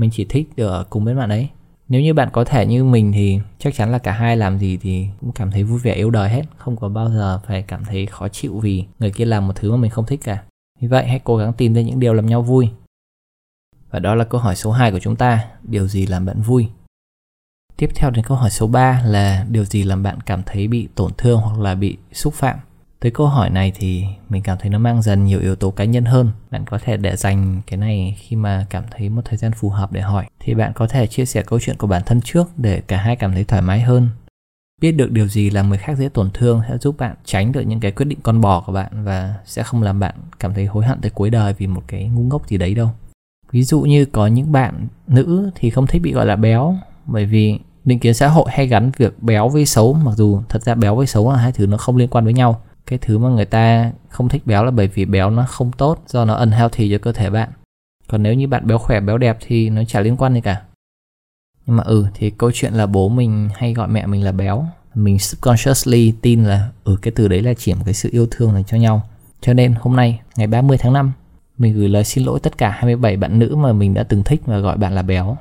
mình 0.00 0.10
chỉ 0.12 0.24
thích 0.24 0.48
được 0.56 0.66
ở 0.66 0.84
cùng 0.90 1.04
với 1.04 1.14
bạn 1.14 1.28
ấy. 1.28 1.48
Nếu 1.88 2.00
như 2.00 2.14
bạn 2.14 2.28
có 2.32 2.44
thể 2.44 2.66
như 2.66 2.84
mình 2.84 3.12
thì 3.12 3.40
chắc 3.58 3.74
chắn 3.74 3.92
là 3.92 3.98
cả 3.98 4.12
hai 4.12 4.36
làm 4.36 4.58
gì 4.58 4.76
thì 4.76 5.06
cũng 5.20 5.32
cảm 5.32 5.50
thấy 5.50 5.64
vui 5.64 5.78
vẻ 5.78 5.94
yêu 5.94 6.10
đời 6.10 6.30
hết. 6.30 6.42
Không 6.56 6.76
có 6.76 6.88
bao 6.88 7.10
giờ 7.10 7.40
phải 7.46 7.62
cảm 7.62 7.84
thấy 7.84 8.06
khó 8.06 8.28
chịu 8.28 8.58
vì 8.58 8.84
người 8.98 9.10
kia 9.10 9.24
làm 9.24 9.46
một 9.46 9.52
thứ 9.56 9.70
mà 9.70 9.76
mình 9.76 9.90
không 9.90 10.06
thích 10.06 10.20
cả. 10.24 10.42
Vì 10.80 10.88
vậy, 10.88 11.06
hãy 11.06 11.20
cố 11.24 11.36
gắng 11.36 11.52
tìm 11.52 11.74
ra 11.74 11.82
những 11.82 12.00
điều 12.00 12.14
làm 12.14 12.26
nhau 12.26 12.42
vui. 12.42 12.68
Và 13.90 13.98
đó 13.98 14.14
là 14.14 14.24
câu 14.24 14.40
hỏi 14.40 14.56
số 14.56 14.70
2 14.70 14.92
của 14.92 14.98
chúng 14.98 15.16
ta, 15.16 15.44
điều 15.62 15.88
gì 15.88 16.06
làm 16.06 16.26
bạn 16.26 16.42
vui? 16.42 16.68
Tiếp 17.76 17.90
theo 17.94 18.10
đến 18.10 18.24
câu 18.24 18.36
hỏi 18.36 18.50
số 18.50 18.66
3 18.66 19.02
là 19.06 19.46
điều 19.50 19.64
gì 19.64 19.82
làm 19.82 20.02
bạn 20.02 20.20
cảm 20.20 20.42
thấy 20.46 20.68
bị 20.68 20.88
tổn 20.94 21.12
thương 21.18 21.40
hoặc 21.40 21.58
là 21.58 21.74
bị 21.74 21.96
xúc 22.12 22.34
phạm? 22.34 22.58
Tới 23.00 23.12
câu 23.12 23.26
hỏi 23.26 23.50
này 23.50 23.72
thì 23.74 24.04
mình 24.28 24.42
cảm 24.42 24.58
thấy 24.58 24.70
nó 24.70 24.78
mang 24.78 25.02
dần 25.02 25.24
nhiều 25.24 25.40
yếu 25.40 25.56
tố 25.56 25.70
cá 25.70 25.84
nhân 25.84 26.04
hơn. 26.04 26.30
Bạn 26.50 26.64
có 26.64 26.78
thể 26.78 26.96
để 26.96 27.16
dành 27.16 27.60
cái 27.66 27.76
này 27.76 28.16
khi 28.20 28.36
mà 28.36 28.66
cảm 28.70 28.84
thấy 28.90 29.08
một 29.08 29.22
thời 29.24 29.36
gian 29.36 29.52
phù 29.52 29.68
hợp 29.68 29.92
để 29.92 30.00
hỏi. 30.00 30.26
Thì 30.40 30.54
bạn 30.54 30.72
có 30.74 30.86
thể 30.86 31.06
chia 31.06 31.24
sẻ 31.24 31.42
câu 31.42 31.60
chuyện 31.60 31.76
của 31.76 31.86
bản 31.86 32.02
thân 32.06 32.20
trước 32.20 32.48
để 32.56 32.80
cả 32.80 32.96
hai 32.96 33.16
cảm 33.16 33.32
thấy 33.32 33.44
thoải 33.44 33.62
mái 33.62 33.80
hơn. 33.80 34.08
Biết 34.80 34.92
được 34.92 35.10
điều 35.10 35.28
gì 35.28 35.50
làm 35.50 35.68
người 35.68 35.78
khác 35.78 35.98
dễ 35.98 36.08
tổn 36.08 36.30
thương 36.34 36.62
sẽ 36.68 36.78
giúp 36.78 36.96
bạn 36.98 37.16
tránh 37.24 37.52
được 37.52 37.60
những 37.60 37.80
cái 37.80 37.90
quyết 37.90 38.04
định 38.04 38.18
con 38.22 38.40
bò 38.40 38.60
của 38.66 38.72
bạn 38.72 39.04
và 39.04 39.34
sẽ 39.44 39.62
không 39.62 39.82
làm 39.82 40.00
bạn 40.00 40.14
cảm 40.40 40.54
thấy 40.54 40.66
hối 40.66 40.84
hận 40.84 41.00
tới 41.00 41.10
cuối 41.10 41.30
đời 41.30 41.54
vì 41.58 41.66
một 41.66 41.82
cái 41.86 42.08
ngu 42.08 42.22
ngốc 42.22 42.48
gì 42.48 42.58
đấy 42.58 42.74
đâu. 42.74 42.90
Ví 43.52 43.62
dụ 43.62 43.80
như 43.80 44.04
có 44.04 44.26
những 44.26 44.52
bạn 44.52 44.86
nữ 45.06 45.50
thì 45.54 45.70
không 45.70 45.86
thích 45.86 46.02
bị 46.02 46.12
gọi 46.12 46.26
là 46.26 46.36
béo, 46.36 46.76
bởi 47.06 47.26
vì 47.26 47.58
định 47.84 47.98
kiến 47.98 48.14
xã 48.14 48.28
hội 48.28 48.44
hay 48.48 48.66
gắn 48.66 48.90
việc 48.96 49.22
béo 49.22 49.48
với 49.48 49.66
xấu, 49.66 49.92
mặc 49.92 50.12
dù 50.16 50.40
thật 50.48 50.62
ra 50.62 50.74
béo 50.74 50.96
với 50.96 51.06
xấu 51.06 51.32
là 51.32 51.38
hai 51.38 51.52
thứ 51.52 51.66
nó 51.66 51.76
không 51.76 51.96
liên 51.96 52.08
quan 52.08 52.24
với 52.24 52.32
nhau 52.32 52.60
cái 52.90 52.98
thứ 53.02 53.18
mà 53.18 53.28
người 53.28 53.44
ta 53.44 53.92
không 54.08 54.28
thích 54.28 54.46
béo 54.46 54.64
là 54.64 54.70
bởi 54.70 54.88
vì 54.88 55.04
béo 55.04 55.30
nó 55.30 55.46
không 55.48 55.72
tốt, 55.72 56.02
do 56.06 56.24
nó 56.24 56.34
unhealthy 56.34 56.90
cho 56.90 56.98
cơ 56.98 57.12
thể 57.12 57.30
bạn. 57.30 57.48
Còn 58.08 58.22
nếu 58.22 58.34
như 58.34 58.48
bạn 58.48 58.66
béo 58.66 58.78
khỏe, 58.78 59.00
béo 59.00 59.18
đẹp 59.18 59.38
thì 59.40 59.70
nó 59.70 59.84
chả 59.84 60.00
liên 60.00 60.16
quan 60.16 60.34
gì 60.34 60.40
cả. 60.40 60.62
Nhưng 61.66 61.76
mà 61.76 61.82
ừ 61.82 62.06
thì 62.14 62.30
câu 62.30 62.50
chuyện 62.54 62.72
là 62.72 62.86
bố 62.86 63.08
mình 63.08 63.48
hay 63.54 63.74
gọi 63.74 63.88
mẹ 63.88 64.06
mình 64.06 64.24
là 64.24 64.32
béo. 64.32 64.64
Mình 64.94 65.18
subconsciously 65.18 66.12
tin 66.22 66.44
là 66.44 66.68
ừ 66.84 66.96
cái 67.02 67.12
từ 67.16 67.28
đấy 67.28 67.42
là 67.42 67.54
chỉ 67.54 67.74
một 67.74 67.82
cái 67.84 67.94
sự 67.94 68.08
yêu 68.12 68.26
thương 68.30 68.52
dành 68.52 68.64
cho 68.64 68.76
nhau. 68.76 69.02
Cho 69.40 69.52
nên 69.52 69.74
hôm 69.80 69.96
nay, 69.96 70.20
ngày 70.36 70.46
30 70.46 70.78
tháng 70.78 70.92
5 70.92 71.12
mình 71.58 71.74
gửi 71.74 71.88
lời 71.88 72.04
xin 72.04 72.24
lỗi 72.24 72.40
tất 72.42 72.58
cả 72.58 72.70
27 72.70 73.16
bạn 73.16 73.38
nữ 73.38 73.56
mà 73.56 73.72
mình 73.72 73.94
đã 73.94 74.02
từng 74.02 74.22
thích 74.22 74.40
và 74.46 74.58
gọi 74.58 74.76
bạn 74.76 74.94
là 74.94 75.02
béo. 75.02 75.36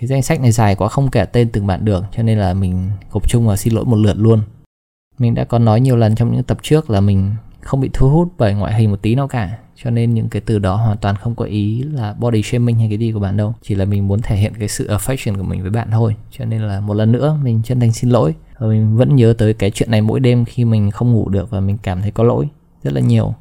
Cái 0.00 0.06
danh 0.06 0.22
sách 0.22 0.40
này 0.40 0.52
dài 0.52 0.74
quá 0.74 0.88
không 0.88 1.10
kể 1.10 1.24
tên 1.24 1.48
từng 1.48 1.66
bạn 1.66 1.84
được, 1.84 2.04
cho 2.16 2.22
nên 2.22 2.38
là 2.38 2.54
mình 2.54 2.90
gộp 3.12 3.28
chung 3.28 3.46
và 3.46 3.56
xin 3.56 3.74
lỗi 3.74 3.84
một 3.84 3.96
lượt 3.96 4.16
luôn 4.18 4.40
mình 5.18 5.34
đã 5.34 5.44
có 5.44 5.58
nói 5.58 5.80
nhiều 5.80 5.96
lần 5.96 6.14
trong 6.14 6.32
những 6.32 6.42
tập 6.42 6.58
trước 6.62 6.90
là 6.90 7.00
mình 7.00 7.30
không 7.60 7.80
bị 7.80 7.90
thu 7.92 8.08
hút 8.08 8.28
bởi 8.38 8.54
ngoại 8.54 8.74
hình 8.74 8.90
một 8.90 9.02
tí 9.02 9.14
nào 9.14 9.28
cả. 9.28 9.58
Cho 9.76 9.90
nên 9.90 10.14
những 10.14 10.28
cái 10.28 10.42
từ 10.46 10.58
đó 10.58 10.76
hoàn 10.76 10.96
toàn 10.96 11.16
không 11.16 11.34
có 11.34 11.44
ý 11.44 11.82
là 11.82 12.14
body 12.18 12.42
shaming 12.42 12.78
hay 12.78 12.88
cái 12.88 12.98
gì 12.98 13.12
của 13.12 13.20
bạn 13.20 13.36
đâu. 13.36 13.54
Chỉ 13.62 13.74
là 13.74 13.84
mình 13.84 14.08
muốn 14.08 14.20
thể 14.22 14.36
hiện 14.36 14.52
cái 14.58 14.68
sự 14.68 14.88
affection 14.88 15.36
của 15.36 15.42
mình 15.42 15.62
với 15.62 15.70
bạn 15.70 15.88
thôi. 15.90 16.16
Cho 16.30 16.44
nên 16.44 16.62
là 16.62 16.80
một 16.80 16.94
lần 16.94 17.12
nữa 17.12 17.38
mình 17.42 17.62
chân 17.64 17.80
thành 17.80 17.92
xin 17.92 18.10
lỗi. 18.10 18.34
Và 18.58 18.66
mình 18.66 18.96
vẫn 18.96 19.16
nhớ 19.16 19.34
tới 19.38 19.54
cái 19.54 19.70
chuyện 19.70 19.90
này 19.90 20.00
mỗi 20.00 20.20
đêm 20.20 20.44
khi 20.44 20.64
mình 20.64 20.90
không 20.90 21.12
ngủ 21.12 21.28
được 21.28 21.50
và 21.50 21.60
mình 21.60 21.78
cảm 21.82 22.02
thấy 22.02 22.10
có 22.10 22.24
lỗi 22.24 22.48
rất 22.82 22.92
là 22.92 23.00
nhiều. 23.00 23.34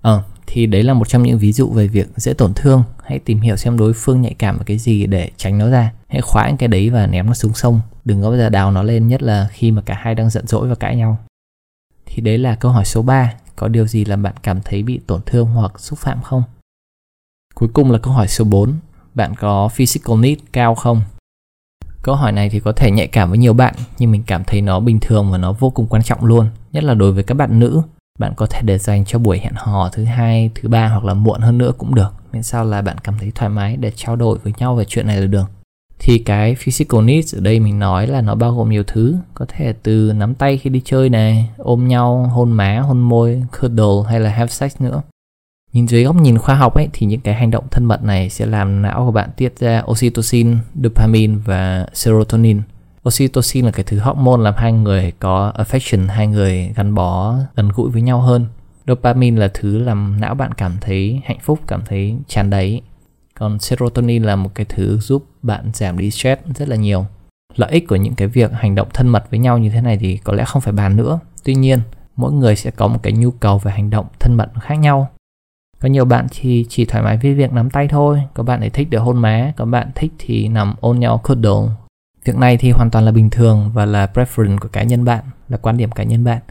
Ờ 0.00 0.22
à, 0.28 0.37
thì 0.50 0.66
đấy 0.66 0.82
là 0.82 0.94
một 0.94 1.08
trong 1.08 1.22
những 1.22 1.38
ví 1.38 1.52
dụ 1.52 1.70
về 1.70 1.86
việc 1.86 2.08
dễ 2.16 2.34
tổn 2.34 2.52
thương. 2.54 2.84
Hãy 3.04 3.18
tìm 3.18 3.40
hiểu 3.40 3.56
xem 3.56 3.78
đối 3.78 3.92
phương 3.92 4.22
nhạy 4.22 4.34
cảm 4.34 4.56
với 4.56 4.64
cái 4.64 4.78
gì 4.78 5.06
để 5.06 5.30
tránh 5.36 5.58
nó 5.58 5.70
ra. 5.70 5.92
Hãy 6.08 6.20
khóa 6.20 6.52
cái 6.58 6.68
đấy 6.68 6.90
và 6.90 7.06
ném 7.06 7.26
nó 7.26 7.34
xuống 7.34 7.54
sông. 7.54 7.80
Đừng 8.04 8.22
có 8.22 8.28
bao 8.28 8.38
giờ 8.38 8.48
đào 8.48 8.70
nó 8.70 8.82
lên, 8.82 9.08
nhất 9.08 9.22
là 9.22 9.48
khi 9.50 9.70
mà 9.70 9.82
cả 9.82 9.98
hai 10.00 10.14
đang 10.14 10.30
giận 10.30 10.46
dỗi 10.46 10.68
và 10.68 10.74
cãi 10.74 10.96
nhau. 10.96 11.18
Thì 12.06 12.22
đấy 12.22 12.38
là 12.38 12.54
câu 12.54 12.72
hỏi 12.72 12.84
số 12.84 13.02
3 13.02 13.34
có 13.56 13.68
điều 13.68 13.86
gì 13.86 14.04
làm 14.04 14.22
bạn 14.22 14.34
cảm 14.42 14.60
thấy 14.64 14.82
bị 14.82 15.00
tổn 15.06 15.20
thương 15.26 15.46
hoặc 15.46 15.80
xúc 15.80 15.98
phạm 15.98 16.22
không? 16.22 16.42
Cuối 17.54 17.68
cùng 17.72 17.90
là 17.90 17.98
câu 17.98 18.12
hỏi 18.12 18.28
số 18.28 18.44
4 18.44 18.74
bạn 19.14 19.34
có 19.34 19.68
physical 19.68 20.16
need 20.16 20.38
cao 20.52 20.74
không? 20.74 21.02
Câu 22.02 22.14
hỏi 22.14 22.32
này 22.32 22.50
thì 22.50 22.60
có 22.60 22.72
thể 22.72 22.90
nhạy 22.90 23.06
cảm 23.06 23.28
với 23.28 23.38
nhiều 23.38 23.52
bạn, 23.52 23.74
nhưng 23.98 24.10
mình 24.10 24.22
cảm 24.26 24.44
thấy 24.44 24.60
nó 24.60 24.80
bình 24.80 24.98
thường 25.00 25.30
và 25.30 25.38
nó 25.38 25.52
vô 25.52 25.70
cùng 25.70 25.86
quan 25.86 26.02
trọng 26.02 26.24
luôn, 26.24 26.48
nhất 26.72 26.84
là 26.84 26.94
đối 26.94 27.12
với 27.12 27.22
các 27.22 27.34
bạn 27.34 27.58
nữ 27.58 27.82
bạn 28.18 28.32
có 28.36 28.46
thể 28.46 28.60
để 28.62 28.78
dành 28.78 29.04
cho 29.04 29.18
buổi 29.18 29.38
hẹn 29.38 29.52
hò 29.56 29.88
thứ 29.88 30.04
hai, 30.04 30.50
thứ 30.54 30.68
ba 30.68 30.88
hoặc 30.88 31.04
là 31.04 31.14
muộn 31.14 31.40
hơn 31.40 31.58
nữa 31.58 31.72
cũng 31.78 31.94
được. 31.94 32.14
Miễn 32.32 32.42
sao 32.42 32.64
là 32.64 32.82
bạn 32.82 32.98
cảm 32.98 33.14
thấy 33.18 33.32
thoải 33.34 33.48
mái 33.48 33.76
để 33.76 33.92
trao 33.96 34.16
đổi 34.16 34.38
với 34.38 34.52
nhau 34.58 34.74
về 34.74 34.84
chuyện 34.84 35.06
này 35.06 35.20
là 35.20 35.26
được. 35.26 35.50
Thì 35.98 36.18
cái 36.18 36.54
physical 36.54 37.02
needs 37.02 37.34
ở 37.34 37.40
đây 37.40 37.60
mình 37.60 37.78
nói 37.78 38.06
là 38.06 38.20
nó 38.20 38.34
bao 38.34 38.54
gồm 38.54 38.70
nhiều 38.70 38.82
thứ. 38.86 39.16
Có 39.34 39.46
thể 39.48 39.74
từ 39.82 40.12
nắm 40.12 40.34
tay 40.34 40.58
khi 40.58 40.70
đi 40.70 40.82
chơi 40.84 41.08
này, 41.08 41.50
ôm 41.56 41.88
nhau, 41.88 42.30
hôn 42.34 42.52
má, 42.52 42.80
hôn 42.80 43.00
môi, 43.00 43.42
cuddle 43.60 44.10
hay 44.10 44.20
là 44.20 44.30
have 44.30 44.48
sex 44.48 44.80
nữa. 44.80 45.02
Nhìn 45.72 45.88
dưới 45.88 46.04
góc 46.04 46.16
nhìn 46.16 46.38
khoa 46.38 46.54
học 46.54 46.74
ấy, 46.74 46.88
thì 46.92 47.06
những 47.06 47.20
cái 47.20 47.34
hành 47.34 47.50
động 47.50 47.64
thân 47.70 47.84
mật 47.84 48.02
này 48.02 48.30
sẽ 48.30 48.46
làm 48.46 48.82
não 48.82 49.04
của 49.06 49.12
bạn 49.12 49.30
tiết 49.36 49.58
ra 49.58 49.82
oxytocin, 49.86 50.56
dopamine 50.82 51.34
và 51.44 51.86
serotonin 51.92 52.62
oxytocin 53.08 53.64
là 53.64 53.70
cái 53.70 53.84
thứ 53.84 53.98
hormone 53.98 54.42
làm 54.42 54.54
hai 54.56 54.72
người 54.72 55.12
có 55.18 55.52
affection, 55.56 56.08
hai 56.08 56.26
người 56.26 56.72
gắn 56.76 56.94
bó, 56.94 57.34
gần 57.56 57.68
gũi 57.74 57.90
với 57.90 58.02
nhau 58.02 58.20
hơn. 58.20 58.46
Dopamine 58.86 59.40
là 59.40 59.48
thứ 59.54 59.78
làm 59.78 60.20
não 60.20 60.34
bạn 60.34 60.54
cảm 60.54 60.76
thấy 60.80 61.20
hạnh 61.24 61.38
phúc, 61.42 61.58
cảm 61.66 61.82
thấy 61.86 62.16
tràn 62.28 62.50
đầy 62.50 62.82
còn 63.38 63.58
serotonin 63.58 64.22
là 64.22 64.36
một 64.36 64.50
cái 64.54 64.66
thứ 64.68 64.98
giúp 64.98 65.24
bạn 65.42 65.70
giảm 65.74 65.98
đi 65.98 66.10
stress 66.10 66.42
rất 66.54 66.68
là 66.68 66.76
nhiều. 66.76 67.06
Lợi 67.56 67.70
ích 67.70 67.88
của 67.88 67.96
những 67.96 68.14
cái 68.14 68.28
việc 68.28 68.50
hành 68.52 68.74
động 68.74 68.88
thân 68.94 69.08
mật 69.08 69.30
với 69.30 69.38
nhau 69.38 69.58
như 69.58 69.70
thế 69.70 69.80
này 69.80 69.96
thì 70.00 70.16
có 70.16 70.32
lẽ 70.32 70.44
không 70.44 70.62
phải 70.62 70.72
bàn 70.72 70.96
nữa. 70.96 71.18
Tuy 71.44 71.54
nhiên, 71.54 71.80
mỗi 72.16 72.32
người 72.32 72.56
sẽ 72.56 72.70
có 72.70 72.88
một 72.88 72.98
cái 73.02 73.12
nhu 73.12 73.30
cầu 73.30 73.58
về 73.58 73.72
hành 73.72 73.90
động 73.90 74.06
thân 74.20 74.34
mật 74.36 74.48
khác 74.60 74.74
nhau. 74.74 75.08
Có 75.80 75.88
nhiều 75.88 76.04
bạn 76.04 76.26
thì 76.30 76.66
chỉ 76.68 76.84
thoải 76.84 77.04
mái 77.04 77.18
với 77.22 77.34
việc 77.34 77.52
nắm 77.52 77.70
tay 77.70 77.88
thôi. 77.88 78.22
Có 78.34 78.42
bạn 78.42 78.60
thì 78.60 78.68
thích 78.68 78.90
được 78.90 78.98
hôn 78.98 79.18
má, 79.18 79.52
có 79.56 79.64
bạn 79.64 79.90
thích 79.94 80.12
thì 80.18 80.48
nằm 80.48 80.74
ôm 80.80 81.00
nhau 81.00 81.20
cuddle 81.24 81.87
việc 82.28 82.36
này 82.36 82.56
thì 82.56 82.70
hoàn 82.70 82.90
toàn 82.90 83.04
là 83.04 83.12
bình 83.12 83.30
thường 83.30 83.70
và 83.74 83.84
là 83.84 84.06
preference 84.14 84.58
của 84.58 84.68
cá 84.68 84.82
nhân 84.82 85.04
bạn, 85.04 85.24
là 85.48 85.56
quan 85.56 85.76
điểm 85.76 85.90
cá 85.90 86.02
nhân 86.02 86.24
bạn. 86.24 86.42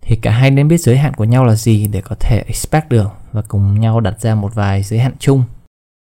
Thì 0.00 0.16
cả 0.16 0.30
hai 0.30 0.50
nên 0.50 0.68
biết 0.68 0.78
giới 0.78 0.96
hạn 0.96 1.14
của 1.14 1.24
nhau 1.24 1.44
là 1.44 1.54
gì 1.54 1.88
để 1.92 2.00
có 2.00 2.16
thể 2.20 2.42
expect 2.46 2.88
được 2.88 3.08
và 3.32 3.42
cùng 3.42 3.80
nhau 3.80 4.00
đặt 4.00 4.20
ra 4.20 4.34
một 4.34 4.54
vài 4.54 4.82
giới 4.82 4.98
hạn 5.00 5.12
chung. 5.18 5.42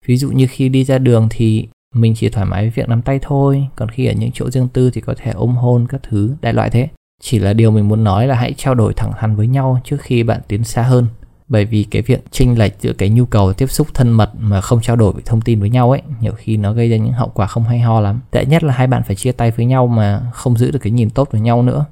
Ví 0.06 0.18
dụ 0.18 0.32
như 0.32 0.48
khi 0.50 0.70
đi 0.70 0.84
ra 0.84 0.98
đường 0.98 1.28
thì 1.30 1.68
mình 1.96 2.14
chỉ 2.18 2.30
thoải 2.30 2.46
mái 2.46 2.62
với 2.62 2.70
việc 2.70 2.90
nắm 2.90 3.02
tay 3.02 3.20
thôi, 3.22 3.68
còn 3.76 3.90
khi 3.90 4.06
ở 4.06 4.14
những 4.14 4.32
chỗ 4.34 4.50
riêng 4.50 4.68
tư 4.68 4.92
thì 4.92 5.02
có 5.02 5.14
thể 5.18 5.32
ôm 5.32 5.56
hôn 5.56 5.88
các 5.90 6.02
thứ, 6.04 6.36
đại 6.42 6.54
loại 6.54 6.70
thế. 6.70 6.88
Chỉ 7.22 7.40
là 7.40 7.54
điều 7.54 7.72
mình 7.72 7.88
muốn 7.88 8.04
nói 8.04 8.28
là 8.28 8.36
hãy 8.36 8.54
trao 8.58 8.76
đổi 8.76 8.94
thẳng 8.94 9.12
thắn 9.20 9.36
với 9.36 9.48
nhau 9.48 9.80
trước 9.84 10.02
khi 10.02 10.24
bạn 10.24 10.42
tiến 10.48 10.64
xa 10.64 10.84
hơn 10.84 11.08
bởi 11.52 11.66
vì 11.66 11.84
cái 11.84 12.02
việc 12.02 12.24
chênh 12.32 12.60
lệch 12.60 12.82
giữa 12.82 12.94
cái 12.94 13.10
nhu 13.10 13.26
cầu 13.26 13.54
tiếp 13.54 13.72
xúc 13.72 13.88
thân 13.94 14.10
mật 14.10 14.32
mà 14.40 14.62
không 14.62 14.82
trao 14.82 14.96
đổi 14.96 15.14
thông 15.26 15.42
tin 15.42 15.60
với 15.60 15.70
nhau 15.70 15.92
ấy, 15.92 16.02
nhiều 16.20 16.34
khi 16.38 16.58
nó 16.58 16.74
gây 16.74 16.90
ra 16.90 16.98
những 16.98 17.14
hậu 17.14 17.28
quả 17.28 17.48
không 17.48 17.64
hay 17.64 17.80
ho 17.80 18.00
lắm. 18.00 18.22
Tệ 18.32 18.46
nhất 18.46 18.64
là 18.64 18.74
hai 18.74 18.88
bạn 18.88 19.04
phải 19.04 19.16
chia 19.16 19.32
tay 19.32 19.52
với 19.52 19.66
nhau 19.66 19.88
mà 19.88 20.22
không 20.34 20.58
giữ 20.58 20.72
được 20.72 20.80
cái 20.82 20.92
nhìn 20.92 21.10
tốt 21.10 21.28
với 21.32 21.42
nhau 21.42 21.62
nữa. 21.62 21.86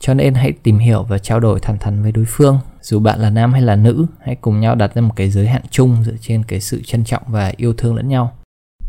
Cho 0.00 0.14
nên 0.14 0.34
hãy 0.34 0.52
tìm 0.52 0.78
hiểu 0.78 1.02
và 1.02 1.18
trao 1.18 1.40
đổi 1.40 1.60
thẳng 1.60 1.78
thắn 1.78 2.02
với 2.02 2.12
đối 2.12 2.24
phương. 2.28 2.58
Dù 2.82 3.00
bạn 3.00 3.20
là 3.20 3.30
nam 3.30 3.52
hay 3.52 3.62
là 3.62 3.76
nữ, 3.76 4.06
hãy 4.20 4.34
cùng 4.34 4.60
nhau 4.60 4.74
đặt 4.74 4.94
ra 4.94 5.02
một 5.02 5.12
cái 5.16 5.30
giới 5.30 5.46
hạn 5.46 5.62
chung 5.70 5.96
dựa 6.04 6.16
trên 6.20 6.42
cái 6.42 6.60
sự 6.60 6.82
trân 6.84 7.04
trọng 7.04 7.22
và 7.26 7.52
yêu 7.56 7.74
thương 7.76 7.94
lẫn 7.94 8.08
nhau. 8.08 8.32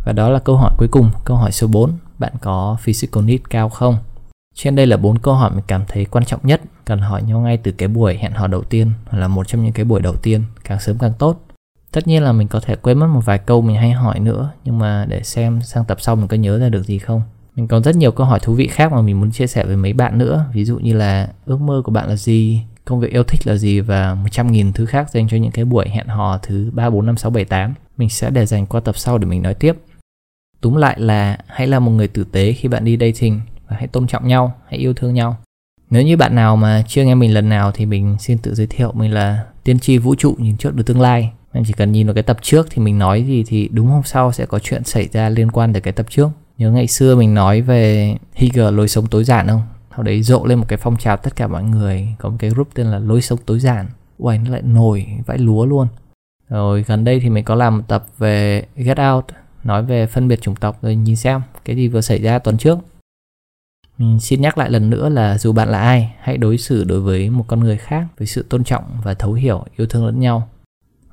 Và 0.06 0.14
đó 0.14 0.30
là 0.30 0.40
câu 0.40 0.58
hỏi 0.58 0.72
cuối 0.78 0.88
cùng, 0.92 1.12
câu 1.26 1.38
hỏi 1.38 1.52
số 1.52 1.68
4 1.68 1.98
bạn 2.20 2.34
có 2.42 2.78
physical 2.82 3.24
need 3.24 3.42
cao 3.50 3.70
không? 3.70 3.98
Trên 4.58 4.76
đây 4.76 4.88
là 4.88 4.98
bốn 4.98 5.18
câu 5.18 5.34
hỏi 5.34 5.52
mình 5.52 5.64
cảm 5.68 5.84
thấy 5.88 6.06
quan 6.06 6.26
trọng 6.26 6.40
nhất. 6.44 6.62
Cần 6.86 7.00
hỏi 7.00 7.24
nhau 7.24 7.40
ngay 7.40 7.58
từ 7.58 7.72
cái 7.72 7.88
buổi 7.88 8.18
hẹn 8.18 8.32
hò 8.32 8.48
đầu 8.48 8.64
tiên 8.64 8.92
hoặc 9.06 9.20
là 9.20 9.28
một 9.28 9.48
trong 9.48 9.64
những 9.64 9.74
cái 9.74 9.86
buổi 9.86 10.02
đầu 10.02 10.16
tiên 10.16 10.44
càng 10.64 10.80
sớm 10.80 10.98
càng 10.98 11.14
tốt. 11.20 11.46
Tất 11.92 12.08
nhiên 12.08 12.24
là 12.24 12.32
mình 12.32 12.48
có 12.48 12.60
thể 12.60 12.76
quên 12.76 13.00
mất 13.00 13.08
một 13.08 13.22
vài 13.26 13.38
câu 13.38 13.62
mình 13.62 13.76
hay 13.76 13.92
hỏi 13.92 14.20
nữa 14.20 14.52
nhưng 14.64 14.80
mà 14.80 15.06
để 15.10 15.24
xem 15.24 15.62
sang 15.62 15.86
tập 15.86 15.98
sau 16.02 16.16
mình 16.16 16.28
có 16.28 16.38
nhớ 16.38 16.60
ra 16.60 16.70
được 16.70 16.84
gì 16.84 17.00
không. 17.00 17.22
Mình 17.56 17.68
còn 17.68 17.84
rất 17.84 17.96
nhiều 17.96 18.12
câu 18.12 18.28
hỏi 18.28 18.40
thú 18.40 18.54
vị 18.54 18.68
khác 18.68 18.92
mà 18.92 19.02
mình 19.02 19.20
muốn 19.20 19.32
chia 19.32 19.48
sẻ 19.48 19.66
với 19.66 19.76
mấy 19.76 19.94
bạn 19.94 20.18
nữa. 20.18 20.46
Ví 20.54 20.66
dụ 20.66 20.78
như 20.80 20.94
là 20.94 21.30
ước 21.46 21.62
mơ 21.62 21.82
của 21.86 21.92
bạn 21.92 22.10
là 22.10 22.16
gì? 22.16 22.62
Công 22.86 23.00
việc 23.00 23.12
yêu 23.12 23.24
thích 23.24 23.48
là 23.48 23.56
gì? 23.56 23.80
và 23.80 24.18
100.000 24.26 24.72
thứ 24.72 24.86
khác 24.86 25.10
dành 25.10 25.28
cho 25.28 25.38
những 25.38 25.52
cái 25.52 25.66
buổi 25.66 25.90
hẹn 25.90 26.08
hò 26.08 26.38
thứ 26.38 26.72
3, 26.74 26.90
4, 26.90 27.06
5, 27.06 27.18
6, 27.18 27.32
7, 27.32 27.46
8 27.46 27.74
mình 27.98 28.10
sẽ 28.10 28.30
để 28.30 28.46
dành 28.46 28.66
qua 28.66 28.80
tập 28.80 28.98
sau 28.98 29.18
để 29.18 29.28
mình 29.28 29.42
nói 29.42 29.54
tiếp. 29.54 29.74
Túm 30.62 30.76
lại 30.76 31.00
là 31.00 31.38
hãy 31.48 31.68
là 31.68 31.80
một 31.80 31.92
người 31.92 32.08
tử 32.08 32.24
tế 32.24 32.54
khi 32.54 32.70
bạn 32.70 32.86
đi 32.86 32.98
dating 32.98 33.42
và 33.70 33.76
hãy 33.80 33.88
tôn 33.88 34.08
trọng 34.08 34.28
nhau, 34.28 34.54
hãy 34.68 34.80
yêu 34.80 34.94
thương 34.94 35.14
nhau. 35.14 35.38
Nếu 35.90 36.04
như 36.04 36.18
bạn 36.18 36.36
nào 36.36 36.56
mà 36.56 36.84
chưa 36.88 37.04
nghe 37.04 37.16
mình 37.16 37.34
lần 37.34 37.50
nào 37.50 37.72
thì 37.72 37.86
mình 37.86 38.16
xin 38.20 38.38
tự 38.38 38.56
giới 38.56 38.68
thiệu 38.68 38.92
mình 38.92 39.14
là 39.14 39.46
tiên 39.64 39.80
tri 39.80 39.98
vũ 39.98 40.16
trụ 40.16 40.36
nhìn 40.38 40.58
trước 40.58 40.76
được 40.76 40.86
tương 40.86 41.02
lai. 41.02 41.32
Em 41.52 41.64
chỉ 41.68 41.74
cần 41.74 41.92
nhìn 41.92 42.08
vào 42.08 42.14
cái 42.14 42.24
tập 42.24 42.38
trước 42.42 42.68
thì 42.70 42.82
mình 42.82 43.00
nói 43.00 43.24
gì 43.24 43.44
thì 43.48 43.70
đúng 43.72 43.88
hôm 43.88 44.02
sau 44.06 44.32
sẽ 44.32 44.46
có 44.46 44.60
chuyện 44.60 44.84
xảy 44.84 45.08
ra 45.08 45.30
liên 45.30 45.52
quan 45.52 45.74
tới 45.74 45.82
cái 45.82 45.94
tập 45.94 46.06
trước. 46.10 46.30
Nhớ 46.58 46.72
ngày 46.72 46.88
xưa 46.88 47.16
mình 47.16 47.34
nói 47.34 47.62
về 47.62 48.16
Higger 48.34 48.74
lối 48.74 48.88
sống 48.88 49.08
tối 49.08 49.24
giản 49.24 49.48
không? 49.48 49.62
Sau 49.96 50.04
đấy 50.04 50.24
rộ 50.24 50.46
lên 50.46 50.60
một 50.60 50.66
cái 50.68 50.78
phong 50.78 50.98
trào 50.98 51.18
tất 51.18 51.36
cả 51.36 51.48
mọi 51.48 51.64
người, 51.64 52.08
có 52.20 52.30
một 52.30 52.36
cái 52.40 52.50
group 52.50 52.68
tên 52.74 52.88
là 52.88 53.00
lối 53.00 53.22
sống 53.22 53.40
tối 53.46 53.60
giản. 53.60 53.86
Uầy 54.18 54.38
nó 54.38 54.52
lại 54.52 54.62
nổi, 54.62 55.06
vãi 55.26 55.38
lúa 55.38 55.66
luôn. 55.66 55.88
Rồi 56.50 56.84
gần 56.88 57.04
đây 57.04 57.20
thì 57.20 57.30
mình 57.30 57.44
có 57.44 57.56
làm 57.56 57.78
một 57.78 57.84
tập 57.88 58.06
về 58.18 58.64
Get 58.76 58.98
Out, 59.14 59.26
nói 59.64 59.84
về 59.84 60.06
phân 60.06 60.28
biệt 60.28 60.42
chủng 60.42 60.56
tộc, 60.56 60.78
rồi 60.82 60.96
nhìn 60.96 61.16
xem 61.16 61.42
cái 61.66 61.76
gì 61.76 61.88
vừa 61.88 62.02
xảy 62.02 62.22
ra 62.22 62.40
tuần 62.40 62.58
trước 62.58 62.80
mình 63.98 64.20
xin 64.20 64.42
nhắc 64.42 64.58
lại 64.58 64.70
lần 64.70 64.90
nữa 64.90 65.10
là 65.10 65.38
dù 65.38 65.54
bạn 65.54 65.70
là 65.70 65.80
ai, 65.80 66.14
hãy 66.20 66.38
đối 66.38 66.58
xử 66.58 66.84
đối 66.84 67.02
với 67.02 67.30
một 67.30 67.46
con 67.48 67.60
người 67.60 67.78
khác 67.78 68.08
với 68.18 68.28
sự 68.28 68.46
tôn 68.50 68.64
trọng 68.64 68.84
và 69.04 69.14
thấu 69.14 69.34
hiểu, 69.34 69.64
yêu 69.78 69.88
thương 69.88 70.06
lẫn 70.06 70.20
nhau. 70.20 70.50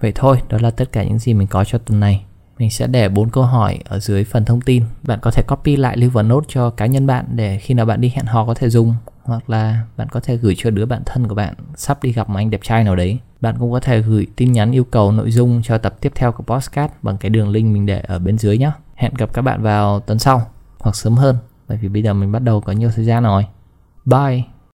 Vậy 0.01 0.13
thôi, 0.15 0.39
đó 0.49 0.59
là 0.61 0.71
tất 0.71 0.93
cả 0.93 1.05
những 1.05 1.19
gì 1.19 1.35
mình 1.35 1.49
có 1.49 1.65
cho 1.65 1.79
tuần 1.79 2.01
này. 2.01 2.25
Mình 2.59 2.71
sẽ 2.71 2.87
để 2.87 3.09
bốn 3.09 3.31
câu 3.31 3.45
hỏi 3.45 3.79
ở 3.85 3.99
dưới 3.99 4.25
phần 4.25 4.45
thông 4.45 4.61
tin. 4.61 4.83
Bạn 5.03 5.19
có 5.23 5.31
thể 5.31 5.43
copy 5.49 5.77
lại 5.77 5.97
lưu 5.97 6.11
vào 6.11 6.25
nốt 6.25 6.45
cho 6.49 6.71
cá 6.71 6.87
nhân 6.87 7.07
bạn 7.07 7.25
để 7.35 7.59
khi 7.59 7.75
nào 7.75 7.87
bạn 7.87 8.01
đi 8.01 8.13
hẹn 8.15 8.27
hò 8.27 8.47
có 8.47 8.55
thể 8.55 8.71
dùng 8.71 8.95
hoặc 9.23 9.51
là 9.51 9.83
bạn 9.97 10.09
có 10.11 10.21
thể 10.21 10.37
gửi 10.37 10.55
cho 10.59 10.71
đứa 10.71 10.87
bạn 10.87 11.03
thân 11.07 11.29
của 11.29 11.35
bạn 11.35 11.55
sắp 11.77 12.03
đi 12.03 12.13
gặp 12.13 12.29
một 12.29 12.37
anh 12.37 12.51
đẹp 12.51 12.61
trai 12.63 12.85
nào 12.85 12.97
đấy. 12.97 13.19
Bạn 13.41 13.57
cũng 13.59 13.73
có 13.73 13.81
thể 13.81 14.01
gửi 14.01 14.27
tin 14.37 14.53
nhắn 14.53 14.73
yêu 14.73 14.85
cầu 14.85 15.13
nội 15.13 15.31
dung 15.31 15.63
cho 15.65 15.79
tập 15.79 15.95
tiếp 16.01 16.13
theo 16.15 16.33
của 16.33 16.43
podcast 16.43 16.93
bằng 17.03 17.17
cái 17.17 17.31
đường 17.31 17.49
link 17.49 17.73
mình 17.73 17.87
để 17.87 18.01
ở 18.01 18.19
bên 18.19 18.39
dưới 18.39 18.59
nhé. 18.59 18.71
Hẹn 18.95 19.15
gặp 19.15 19.33
các 19.33 19.43
bạn 19.43 19.63
vào 19.63 20.01
tuần 20.01 20.19
sau 20.19 20.47
hoặc 20.79 20.97
sớm 20.97 21.15
hơn 21.15 21.37
bởi 21.69 21.79
vì 21.79 21.89
bây 21.89 22.03
giờ 22.03 22.15
mình 22.15 22.33
bắt 22.33 22.43
đầu 22.43 22.61
có 22.61 22.73
nhiều 22.73 22.91
thời 22.95 23.05
gian 23.05 23.23
rồi. 23.23 23.47
Bye. 24.05 24.54